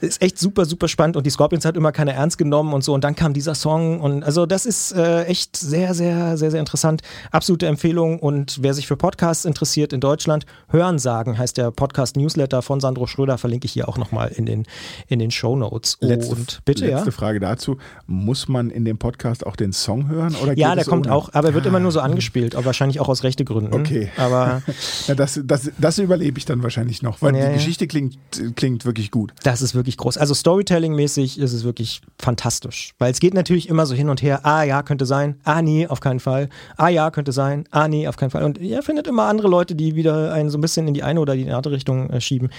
ist 0.00 0.22
echt 0.22 0.38
super 0.38 0.64
super 0.64 0.88
spannend. 0.88 1.16
Und 1.16 1.26
die 1.26 1.30
Scorpions 1.30 1.64
hat 1.64 1.76
immer 1.76 1.92
keine 1.92 2.14
ernst 2.14 2.38
genommen 2.38 2.72
und 2.72 2.82
so. 2.82 2.94
Und 2.94 3.04
dann 3.04 3.14
kam 3.14 3.32
dieser 3.32 3.54
Song. 3.54 4.00
Und 4.00 4.22
also 4.24 4.46
das 4.46 4.66
ist 4.66 4.92
äh, 4.92 5.24
echt 5.24 5.56
sehr 5.56 5.94
sehr 5.94 6.36
sehr 6.36 6.50
sehr 6.50 6.60
interessant. 6.60 7.02
Absolute 7.30 7.66
Empfehlung. 7.66 8.18
Und 8.18 8.58
wer 8.62 8.74
sich 8.74 8.86
für 8.86 8.96
Podcasts 8.96 9.44
interessiert 9.44 9.92
in 9.92 10.00
Deutschland 10.00 10.46
Hören 10.68 10.98
sagen 10.98 11.38
heißt 11.38 11.58
der 11.58 11.70
Podcast 11.70 12.16
Newsletter 12.16 12.62
von 12.62 12.80
Sandro 12.80 13.06
Schröder 13.06 13.38
verlinke 13.38 13.66
ich 13.66 13.72
hier 13.72 13.88
auch 13.88 13.98
nochmal 13.98 14.28
in 14.28 14.46
den 14.46 14.64
in 15.08 15.18
den 15.18 15.30
Show 15.30 15.56
Notes. 15.56 15.98
Letzte, 16.00 16.34
und 16.34 16.64
bitte 16.64 16.86
letzte 16.86 17.10
ja? 17.10 17.12
Frage 17.12 17.40
dazu. 17.40 17.78
Muss 18.06 18.48
man 18.48 18.70
in 18.70 18.84
dem 18.84 18.98
Podcast 18.98 19.46
auch 19.46 19.56
den 19.56 19.72
Song 19.72 20.08
hören 20.08 20.34
oder 20.42 20.56
ja 20.56 20.74
der 20.74 20.84
kommt 20.84 21.06
ohne? 21.06 21.14
auch 21.14 21.30
aber 21.32 21.48
er 21.48 21.54
wird 21.54 21.66
immer 21.66 21.80
nur 21.80 21.92
so 21.92 22.00
ah. 22.00 22.04
angespielt 22.04 22.54
aber 22.54 22.66
wahrscheinlich 22.66 23.00
auch 23.00 23.08
aus 23.08 23.24
rechte 23.24 23.44
Gründen 23.44 23.74
okay 23.74 24.10
aber 24.16 24.62
ja, 25.06 25.14
das, 25.14 25.40
das, 25.44 25.70
das 25.78 25.98
überlebe 25.98 26.38
ich 26.38 26.44
dann 26.44 26.62
wahrscheinlich 26.62 27.02
noch, 27.02 27.22
weil 27.22 27.36
ja, 27.36 27.48
die 27.48 27.54
Geschichte 27.54 27.86
klingt, 27.86 28.18
klingt 28.56 28.84
wirklich 28.84 29.10
gut. 29.10 29.32
Das 29.42 29.62
ist 29.62 29.74
wirklich 29.74 29.96
groß. 29.96 30.18
Also 30.18 30.34
Storytelling-mäßig 30.34 31.38
ist 31.38 31.52
es 31.52 31.64
wirklich 31.64 32.00
fantastisch, 32.18 32.94
weil 32.98 33.12
es 33.12 33.20
geht 33.20 33.34
natürlich 33.34 33.68
immer 33.68 33.86
so 33.86 33.94
hin 33.94 34.08
und 34.08 34.22
her. 34.22 34.44
Ah 34.44 34.62
ja, 34.62 34.82
könnte 34.82 35.06
sein. 35.06 35.36
Ah 35.44 35.62
nee, 35.62 35.86
auf 35.86 36.00
keinen 36.00 36.20
Fall. 36.20 36.48
Ah 36.76 36.88
ja, 36.88 37.10
könnte 37.10 37.32
sein. 37.32 37.64
Ah 37.70 37.88
nee, 37.88 38.08
auf 38.08 38.16
keinen 38.16 38.30
Fall. 38.30 38.44
Und 38.44 38.58
ihr 38.58 38.82
findet 38.82 39.06
immer 39.06 39.24
andere 39.24 39.48
Leute, 39.48 39.74
die 39.74 39.94
wieder 39.94 40.32
einen 40.32 40.50
so 40.50 40.58
ein 40.58 40.60
bisschen 40.60 40.88
in 40.88 40.94
die 40.94 41.02
eine 41.02 41.20
oder 41.20 41.34
die 41.34 41.50
andere 41.50 41.74
Richtung 41.74 42.10
äh, 42.10 42.20
schieben. 42.20 42.50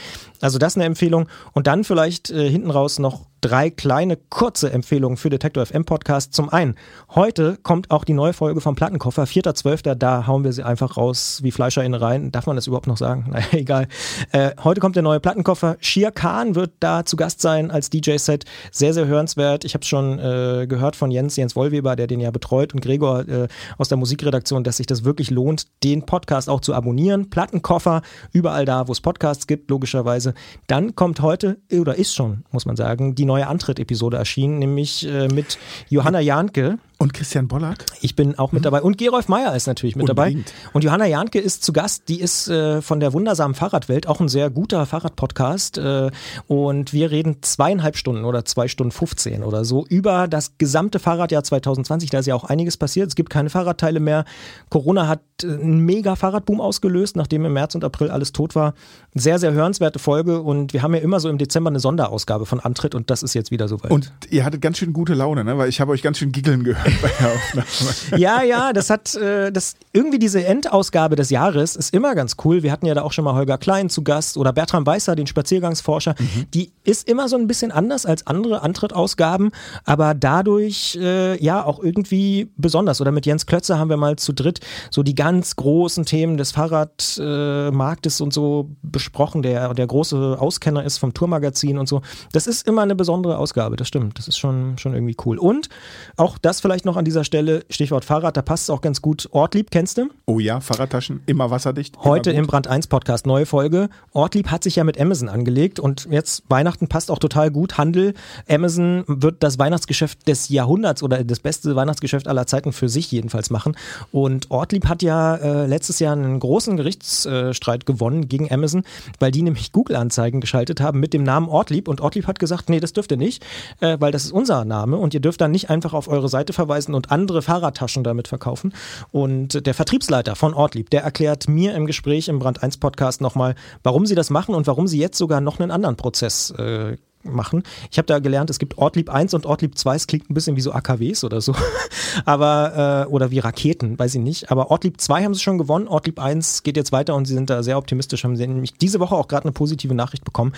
Also 0.41 0.57
das 0.57 0.73
ist 0.73 0.77
eine 0.77 0.85
Empfehlung. 0.85 1.27
Und 1.53 1.67
dann 1.67 1.83
vielleicht 1.83 2.29
äh, 2.29 2.49
hinten 2.49 2.71
raus 2.71 2.99
noch 2.99 3.25
drei 3.43 3.69
kleine 3.69 4.17
kurze 4.29 4.71
Empfehlungen 4.71 5.17
für 5.17 5.29
Detektor 5.29 5.65
FM 5.65 5.83
Podcast. 5.83 6.33
Zum 6.33 6.47
einen, 6.47 6.75
heute 7.13 7.57
kommt 7.61 7.91
auch 7.91 8.05
die 8.05 8.13
neue 8.13 8.31
Folge 8.31 8.61
vom 8.61 8.75
Plattenkoffer, 8.75 9.23
4.12. 9.25 9.95
Da 9.95 10.27
hauen 10.27 10.45
wir 10.45 10.53
sie 10.53 10.63
einfach 10.63 10.95
raus 10.95 11.39
wie 11.43 11.51
Fleischer 11.51 11.83
in 11.83 11.93
rein. 11.93 12.31
Darf 12.31 12.47
man 12.47 12.55
das 12.55 12.67
überhaupt 12.67 12.87
noch 12.87 12.97
sagen? 12.97 13.25
Naja, 13.33 13.45
egal. 13.51 13.87
Äh, 14.31 14.51
heute 14.63 14.79
kommt 14.79 14.95
der 14.95 15.01
neue 15.01 15.19
Plattenkoffer. 15.19 15.75
Shir 15.79 16.11
Khan 16.11 16.53
wird 16.53 16.71
da 16.79 17.03
zu 17.03 17.15
Gast 17.15 17.41
sein 17.41 17.71
als 17.71 17.89
DJ-Set. 17.89 18.45
Sehr, 18.71 18.93
sehr 18.93 19.07
hörenswert. 19.07 19.65
Ich 19.65 19.73
habe 19.73 19.83
schon 19.83 20.19
äh, 20.19 20.67
gehört 20.67 20.95
von 20.95 21.09
Jens, 21.09 21.35
Jens 21.35 21.55
Wollweber, 21.55 21.95
der 21.95 22.05
den 22.05 22.19
ja 22.19 22.29
betreut 22.29 22.75
und 22.75 22.81
Gregor 22.81 23.27
äh, 23.27 23.47
aus 23.79 23.89
der 23.89 23.97
Musikredaktion, 23.97 24.63
dass 24.63 24.77
sich 24.77 24.85
das 24.85 25.03
wirklich 25.03 25.31
lohnt, 25.31 25.65
den 25.83 26.05
Podcast 26.05 26.47
auch 26.47 26.61
zu 26.61 26.75
abonnieren. 26.75 27.31
Plattenkoffer, 27.31 28.03
überall 28.33 28.65
da, 28.65 28.87
wo 28.87 28.91
es 28.91 29.01
Podcasts 29.01 29.47
gibt, 29.47 29.69
logischerweise. 29.71 30.35
Dann 30.67 30.95
kommt 30.95 31.21
heute, 31.21 31.57
oder 31.71 31.95
ist 31.95 32.13
schon, 32.13 32.45
muss 32.51 32.65
man 32.65 32.75
sagen, 32.75 33.15
die 33.15 33.25
neue 33.25 33.32
Antritt-Episode 33.41 34.17
erschienen, 34.17 34.59
nämlich 34.59 35.07
äh, 35.07 35.27
mit 35.27 35.57
Johanna 35.89 36.19
Jahnke. 36.19 36.77
Und 37.03 37.13
Christian 37.13 37.49
Bollert? 37.49 37.85
Ich 37.99 38.15
bin 38.15 38.39
auch 38.39 38.53
mit 38.53 38.61
mhm. 38.61 38.63
dabei. 38.63 38.81
Und 38.81 38.97
Gerolf 38.97 39.27
Meyer 39.27 39.53
ist 39.57 39.67
natürlich 39.67 39.97
mit 39.97 40.09
Unbedingt. 40.09 40.47
dabei. 40.47 40.69
Und 40.71 40.85
Johanna 40.85 41.05
Jahnke 41.05 41.37
ist 41.37 41.61
zu 41.61 41.73
Gast. 41.73 42.07
Die 42.07 42.21
ist 42.21 42.47
äh, 42.47 42.81
von 42.81 43.01
der 43.01 43.11
wundersamen 43.11 43.55
Fahrradwelt, 43.55 44.07
auch 44.07 44.21
ein 44.21 44.29
sehr 44.29 44.49
guter 44.49 44.85
Fahrradpodcast. 44.85 45.79
Äh, 45.79 46.11
und 46.47 46.93
wir 46.93 47.11
reden 47.11 47.39
zweieinhalb 47.41 47.97
Stunden 47.97 48.23
oder 48.23 48.45
zwei 48.45 48.69
Stunden 48.69 48.91
15 48.91 49.43
oder 49.43 49.65
so 49.65 49.85
über 49.87 50.29
das 50.29 50.57
gesamte 50.57 50.99
Fahrradjahr 50.99 51.43
2020. 51.43 52.09
Da 52.09 52.19
ist 52.19 52.25
ja 52.25 52.35
auch 52.35 52.45
einiges 52.45 52.77
passiert. 52.77 53.09
Es 53.09 53.15
gibt 53.15 53.29
keine 53.29 53.49
Fahrradteile 53.49 53.99
mehr. 53.99 54.23
Corona 54.69 55.09
hat 55.09 55.19
äh, 55.43 55.47
einen 55.47 55.79
mega 55.79 56.15
Fahrradboom 56.15 56.61
ausgelöst, 56.61 57.17
nachdem 57.17 57.43
im 57.43 57.51
März 57.51 57.75
und 57.75 57.83
April 57.83 58.11
alles 58.11 58.31
tot 58.31 58.55
war. 58.55 58.75
Sehr, 59.13 59.39
sehr 59.39 59.51
hörenswerte 59.51 59.99
Folge. 59.99 60.41
Und 60.41 60.71
wir 60.71 60.83
haben 60.83 60.95
ja 60.95 61.01
immer 61.01 61.19
so 61.19 61.27
im 61.27 61.37
Dezember 61.37 61.69
eine 61.69 61.81
Sonderausgabe 61.81 62.45
von 62.45 62.61
Antritt 62.61 62.95
und 62.95 63.09
das 63.09 63.23
ist 63.23 63.33
jetzt 63.33 63.51
wieder 63.51 63.67
soweit. 63.67 63.91
Und 63.91 64.13
ihr 64.29 64.45
hattet 64.45 64.61
ganz 64.61 64.77
schön 64.77 64.93
gute 64.93 65.15
Laune, 65.15 65.43
ne? 65.43 65.57
weil 65.57 65.67
ich 65.67 65.81
habe 65.81 65.91
euch 65.91 66.01
ganz 66.01 66.17
schön 66.17 66.31
giggeln 66.31 66.63
gehört 66.63 66.92
bei 67.01 67.09
der 67.19 67.31
Aufnahme. 67.33 68.21
ja, 68.21 68.43
ja, 68.43 68.73
das 68.73 68.89
hat 68.89 69.15
äh, 69.15 69.51
das 69.51 69.75
irgendwie 69.91 70.19
diese 70.19 70.45
Endausgabe 70.45 71.15
des 71.15 71.29
Jahres 71.29 71.75
ist 71.75 71.93
immer 71.93 72.15
ganz 72.15 72.35
cool. 72.43 72.63
Wir 72.63 72.71
hatten 72.71 72.85
ja 72.85 72.93
da 72.93 73.01
auch 73.01 73.11
schon 73.11 73.25
mal 73.25 73.33
Holger 73.33 73.57
Klein 73.57 73.89
zu 73.89 74.03
Gast 74.03 74.37
oder 74.37 74.53
Bertram 74.53 74.85
Weißer, 74.85 75.15
den 75.15 75.27
Spaziergangsforscher. 75.27 76.15
Mhm. 76.17 76.45
Die 76.53 76.71
ist 76.83 77.07
immer 77.07 77.27
so 77.29 77.37
ein 77.37 77.47
bisschen 77.47 77.71
anders 77.71 78.05
als 78.05 78.25
andere 78.27 78.61
Antrittausgaben, 78.61 79.51
aber 79.85 80.13
dadurch 80.13 80.97
äh, 81.01 81.41
ja 81.43 81.63
auch 81.63 81.79
irgendwie 81.81 82.51
besonders. 82.57 83.01
Oder 83.01 83.11
mit 83.11 83.25
Jens 83.25 83.45
Klötzer 83.45 83.77
haben 83.77 83.89
wir 83.89 83.97
mal 83.97 84.15
zu 84.15 84.33
dritt 84.33 84.59
so 84.89 85.03
die 85.03 85.15
ganz 85.15 85.55
großen 85.55 86.05
Themen 86.05 86.37
des 86.37 86.51
Fahrradmarktes 86.51 88.19
äh, 88.19 88.23
und 88.23 88.33
so 88.33 88.69
besprochen, 88.81 89.41
der 89.41 89.73
der 89.73 89.87
große 89.87 90.37
Auskenner 90.39 90.83
ist 90.83 90.97
vom 90.97 91.13
Tourmagazin 91.13 91.77
und 91.77 91.87
so. 91.87 92.01
Das 92.31 92.47
ist 92.47 92.67
immer 92.67 92.81
eine 92.81 92.95
besondere 92.95 93.37
Ausgabe, 93.37 93.75
das 93.75 93.87
stimmt. 93.87 94.17
Das 94.17 94.27
ist 94.27 94.37
schon, 94.37 94.77
schon 94.77 94.93
irgendwie 94.93 95.15
cool. 95.25 95.37
Und 95.37 95.69
auch 96.17 96.37
das 96.37 96.61
vielleicht 96.61 96.72
vielleicht 96.73 96.85
noch 96.85 96.97
an 96.97 97.05
dieser 97.05 97.23
Stelle, 97.23 97.65
Stichwort 97.69 98.03
Fahrrad, 98.03 98.35
da 98.35 98.41
passt 98.41 98.63
es 98.63 98.69
auch 98.71 98.81
ganz 98.81 99.03
gut. 99.03 99.29
Ortlieb, 99.31 99.69
kennst 99.69 99.99
du? 99.99 100.09
Oh 100.25 100.39
ja, 100.39 100.59
Fahrradtaschen, 100.59 101.21
immer 101.27 101.51
wasserdicht. 101.51 101.93
Immer 101.93 102.05
Heute 102.05 102.31
im 102.31 102.47
Brand 102.47 102.65
1 102.65 102.87
Podcast, 102.87 103.27
neue 103.27 103.45
Folge. 103.45 103.89
Ortlieb 104.11 104.49
hat 104.49 104.63
sich 104.63 104.77
ja 104.77 104.83
mit 104.83 104.99
Amazon 104.99 105.29
angelegt 105.29 105.79
und 105.79 106.07
jetzt 106.09 106.41
Weihnachten 106.49 106.87
passt 106.87 107.11
auch 107.11 107.19
total 107.19 107.51
gut. 107.51 107.77
Handel, 107.77 108.15
Amazon 108.49 109.03
wird 109.05 109.43
das 109.43 109.59
Weihnachtsgeschäft 109.59 110.27
des 110.27 110.49
Jahrhunderts 110.49 111.03
oder 111.03 111.23
das 111.23 111.41
beste 111.41 111.75
Weihnachtsgeschäft 111.75 112.27
aller 112.27 112.47
Zeiten 112.47 112.73
für 112.73 112.89
sich 112.89 113.11
jedenfalls 113.11 113.51
machen. 113.51 113.77
Und 114.11 114.49
Ortlieb 114.49 114.87
hat 114.87 115.03
ja 115.03 115.35
äh, 115.35 115.67
letztes 115.67 115.99
Jahr 115.99 116.13
einen 116.13 116.39
großen 116.39 116.75
Gerichtsstreit 116.75 117.85
gewonnen 117.85 118.29
gegen 118.29 118.51
Amazon, 118.51 118.81
weil 119.19 119.29
die 119.29 119.43
nämlich 119.43 119.73
Google-Anzeigen 119.73 120.41
geschaltet 120.41 120.81
haben 120.81 120.99
mit 120.99 121.13
dem 121.13 121.21
Namen 121.21 121.49
Ortlieb 121.49 121.87
und 121.87 122.01
Ortlieb 122.01 122.25
hat 122.25 122.39
gesagt, 122.39 122.71
nee, 122.71 122.79
das 122.79 122.93
dürft 122.93 123.11
ihr 123.11 123.17
nicht, 123.17 123.45
äh, 123.79 123.97
weil 123.99 124.11
das 124.11 124.25
ist 124.25 124.31
unser 124.31 124.65
Name 124.65 124.97
und 124.97 125.13
ihr 125.13 125.19
dürft 125.19 125.39
dann 125.39 125.51
nicht 125.51 125.69
einfach 125.69 125.93
auf 125.93 126.07
eure 126.07 126.29
Seite 126.29 126.51
verweisen 126.51 126.62
verweisen 126.63 126.93
und 126.93 127.11
andere 127.11 127.41
Fahrradtaschen 127.41 128.03
damit 128.03 128.27
verkaufen. 128.27 128.73
Und 129.11 129.65
der 129.65 129.73
Vertriebsleiter 129.73 130.35
von 130.35 130.53
Ortlieb, 130.53 130.89
der 130.89 131.03
erklärt 131.03 131.47
mir 131.47 131.75
im 131.75 131.85
Gespräch 131.85 132.27
im 132.27 132.39
Brand 132.39 132.63
1 132.63 132.77
Podcast 132.77 133.21
nochmal, 133.21 133.55
warum 133.83 134.05
sie 134.05 134.15
das 134.15 134.29
machen 134.29 134.55
und 134.55 134.67
warum 134.67 134.87
sie 134.87 134.99
jetzt 134.99 135.17
sogar 135.17 135.41
noch 135.41 135.59
einen 135.59 135.71
anderen 135.71 135.97
Prozess 135.97 136.51
äh, 136.51 136.97
machen. 137.23 137.63
Ich 137.91 137.97
habe 137.97 138.05
da 138.05 138.19
gelernt, 138.19 138.49
es 138.49 138.59
gibt 138.59 138.77
Ortlieb 138.77 139.09
1 139.09 139.33
und 139.33 139.45
Ortlieb 139.45 139.77
2, 139.77 139.95
es 139.95 140.07
klingt 140.07 140.29
ein 140.29 140.33
bisschen 140.33 140.55
wie 140.55 140.61
so 140.61 140.71
AKWs 140.71 141.23
oder 141.23 141.41
so, 141.41 141.55
aber 142.25 143.05
äh, 143.07 143.11
oder 143.11 143.31
wie 143.31 143.39
Raketen, 143.39 143.97
weiß 143.97 144.15
ich 144.15 144.21
nicht. 144.21 144.51
Aber 144.51 144.71
Ortlieb 144.71 144.99
2 144.99 145.23
haben 145.23 145.33
sie 145.33 145.41
schon 145.41 145.57
gewonnen, 145.57 145.87
Ortlieb 145.87 146.19
1 146.19 146.63
geht 146.63 146.77
jetzt 146.77 146.91
weiter 146.91 147.15
und 147.15 147.25
sie 147.25 147.33
sind 147.33 147.49
da 147.49 147.63
sehr 147.63 147.77
optimistisch, 147.77 148.23
haben 148.23 148.35
sie 148.35 148.47
nämlich 148.47 148.73
diese 148.73 148.99
Woche 148.99 149.15
auch 149.15 149.27
gerade 149.27 149.45
eine 149.45 149.51
positive 149.51 149.95
Nachricht 149.95 150.25
bekommen. 150.25 150.53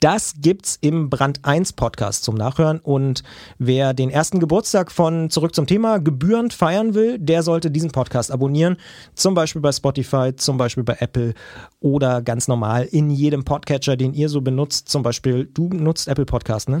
Das 0.00 0.34
gibt's 0.40 0.78
im 0.80 1.10
Brand 1.10 1.44
1 1.44 1.72
Podcast 1.74 2.24
zum 2.24 2.34
Nachhören 2.34 2.80
und 2.80 3.22
wer 3.58 3.94
den 3.94 4.10
ersten 4.10 4.40
Geburtstag 4.40 4.90
von 4.92 5.30
Zurück 5.30 5.54
zum 5.54 5.66
Thema 5.66 5.98
gebührend 5.98 6.52
feiern 6.52 6.94
will, 6.94 7.18
der 7.18 7.42
sollte 7.42 7.70
diesen 7.70 7.90
Podcast 7.90 8.30
abonnieren, 8.30 8.76
zum 9.14 9.34
Beispiel 9.34 9.62
bei 9.62 9.72
Spotify, 9.72 10.34
zum 10.36 10.56
Beispiel 10.56 10.84
bei 10.84 10.96
Apple 11.00 11.34
oder 11.80 12.22
ganz 12.22 12.48
normal 12.48 12.84
in 12.90 13.10
jedem 13.10 13.44
Podcatcher, 13.44 13.96
den 13.96 14.14
ihr 14.14 14.28
so 14.28 14.40
benutzt. 14.40 14.88
Zum 14.88 15.02
Beispiel, 15.02 15.46
du 15.46 15.68
nutzt 15.68 16.08
Apple 16.08 16.26
Podcast, 16.26 16.68
ne? 16.68 16.80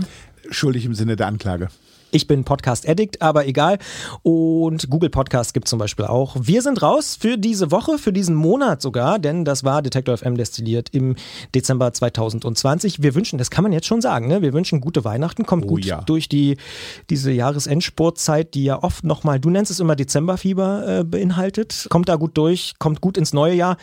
Schuldig 0.50 0.84
im 0.84 0.94
Sinne 0.94 1.16
der 1.16 1.26
Anklage. 1.26 1.68
Ich 2.10 2.26
bin 2.26 2.44
Podcast 2.44 2.88
Addict, 2.88 3.20
aber 3.20 3.46
egal. 3.46 3.78
Und 4.22 4.88
Google 4.88 5.10
Podcast 5.10 5.52
gibt 5.52 5.68
zum 5.68 5.78
Beispiel 5.78 6.06
auch. 6.06 6.36
Wir 6.40 6.62
sind 6.62 6.80
raus 6.80 7.18
für 7.20 7.36
diese 7.36 7.70
Woche, 7.70 7.98
für 7.98 8.14
diesen 8.14 8.34
Monat 8.34 8.80
sogar, 8.80 9.18
denn 9.18 9.44
das 9.44 9.62
war 9.62 9.82
Detektor 9.82 10.16
FM 10.16 10.38
destilliert 10.38 10.88
im 10.92 11.16
Dezember 11.54 11.92
2020. 11.92 13.02
Wir 13.02 13.14
wünschen, 13.14 13.38
das 13.38 13.50
kann 13.50 13.62
man 13.62 13.72
jetzt 13.72 13.86
schon 13.86 14.00
sagen, 14.00 14.26
ne? 14.26 14.40
wir 14.40 14.54
wünschen 14.54 14.80
gute 14.80 15.04
Weihnachten, 15.04 15.44
kommt 15.44 15.64
oh, 15.66 15.68
gut 15.68 15.84
ja. 15.84 16.00
durch 16.00 16.30
die, 16.30 16.56
diese 17.10 17.30
Jahresendsportzeit, 17.30 18.54
die 18.54 18.64
ja 18.64 18.82
oft 18.82 19.04
nochmal, 19.04 19.38
du 19.38 19.50
nennst 19.50 19.70
es 19.70 19.78
immer 19.78 19.94
Dezemberfieber 19.94 21.00
äh, 21.00 21.04
beinhaltet. 21.04 21.88
Kommt 21.90 22.08
da 22.08 22.16
gut 22.16 22.38
durch, 22.38 22.74
kommt 22.78 23.02
gut 23.02 23.18
ins 23.18 23.34
neue 23.34 23.54
Jahr. 23.54 23.76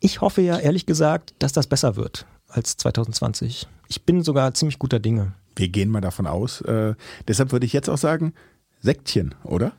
Ich 0.00 0.20
hoffe 0.20 0.42
ja 0.42 0.58
ehrlich 0.58 0.86
gesagt, 0.86 1.34
dass 1.38 1.52
das 1.52 1.66
besser 1.66 1.96
wird 1.96 2.26
als 2.48 2.76
2020. 2.76 3.66
Ich 3.88 4.04
bin 4.04 4.22
sogar 4.22 4.54
ziemlich 4.54 4.78
guter 4.78 5.00
Dinge. 5.00 5.32
Wir 5.56 5.68
gehen 5.68 5.90
mal 5.90 6.00
davon 6.00 6.26
aus. 6.26 6.60
Äh, 6.62 6.94
deshalb 7.26 7.52
würde 7.52 7.66
ich 7.66 7.72
jetzt 7.72 7.88
auch 7.88 7.98
sagen, 7.98 8.32
Sektchen, 8.80 9.34
oder? 9.42 9.72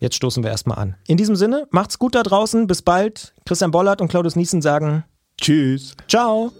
Jetzt 0.00 0.16
stoßen 0.16 0.42
wir 0.42 0.50
erstmal 0.50 0.78
an. 0.78 0.96
In 1.06 1.16
diesem 1.16 1.36
Sinne, 1.36 1.68
macht's 1.70 1.98
gut 1.98 2.16
da 2.16 2.24
draußen. 2.24 2.66
Bis 2.66 2.82
bald. 2.82 3.34
Christian 3.46 3.70
Bollert 3.70 4.00
und 4.00 4.08
Claudius 4.08 4.34
Niesen 4.34 4.60
sagen 4.60 5.04
Tschüss. 5.40 5.94
Ciao. 6.08 6.52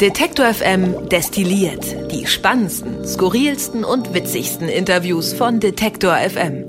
Detektor 0.00 0.52
FM 0.52 1.08
destilliert 1.08 1.84
die 2.10 2.26
spannendsten, 2.26 3.06
skurrilsten 3.06 3.84
und 3.84 4.14
witzigsten 4.14 4.68
Interviews 4.68 5.32
von 5.32 5.60
Detektor 5.60 6.16
FM. 6.16 6.66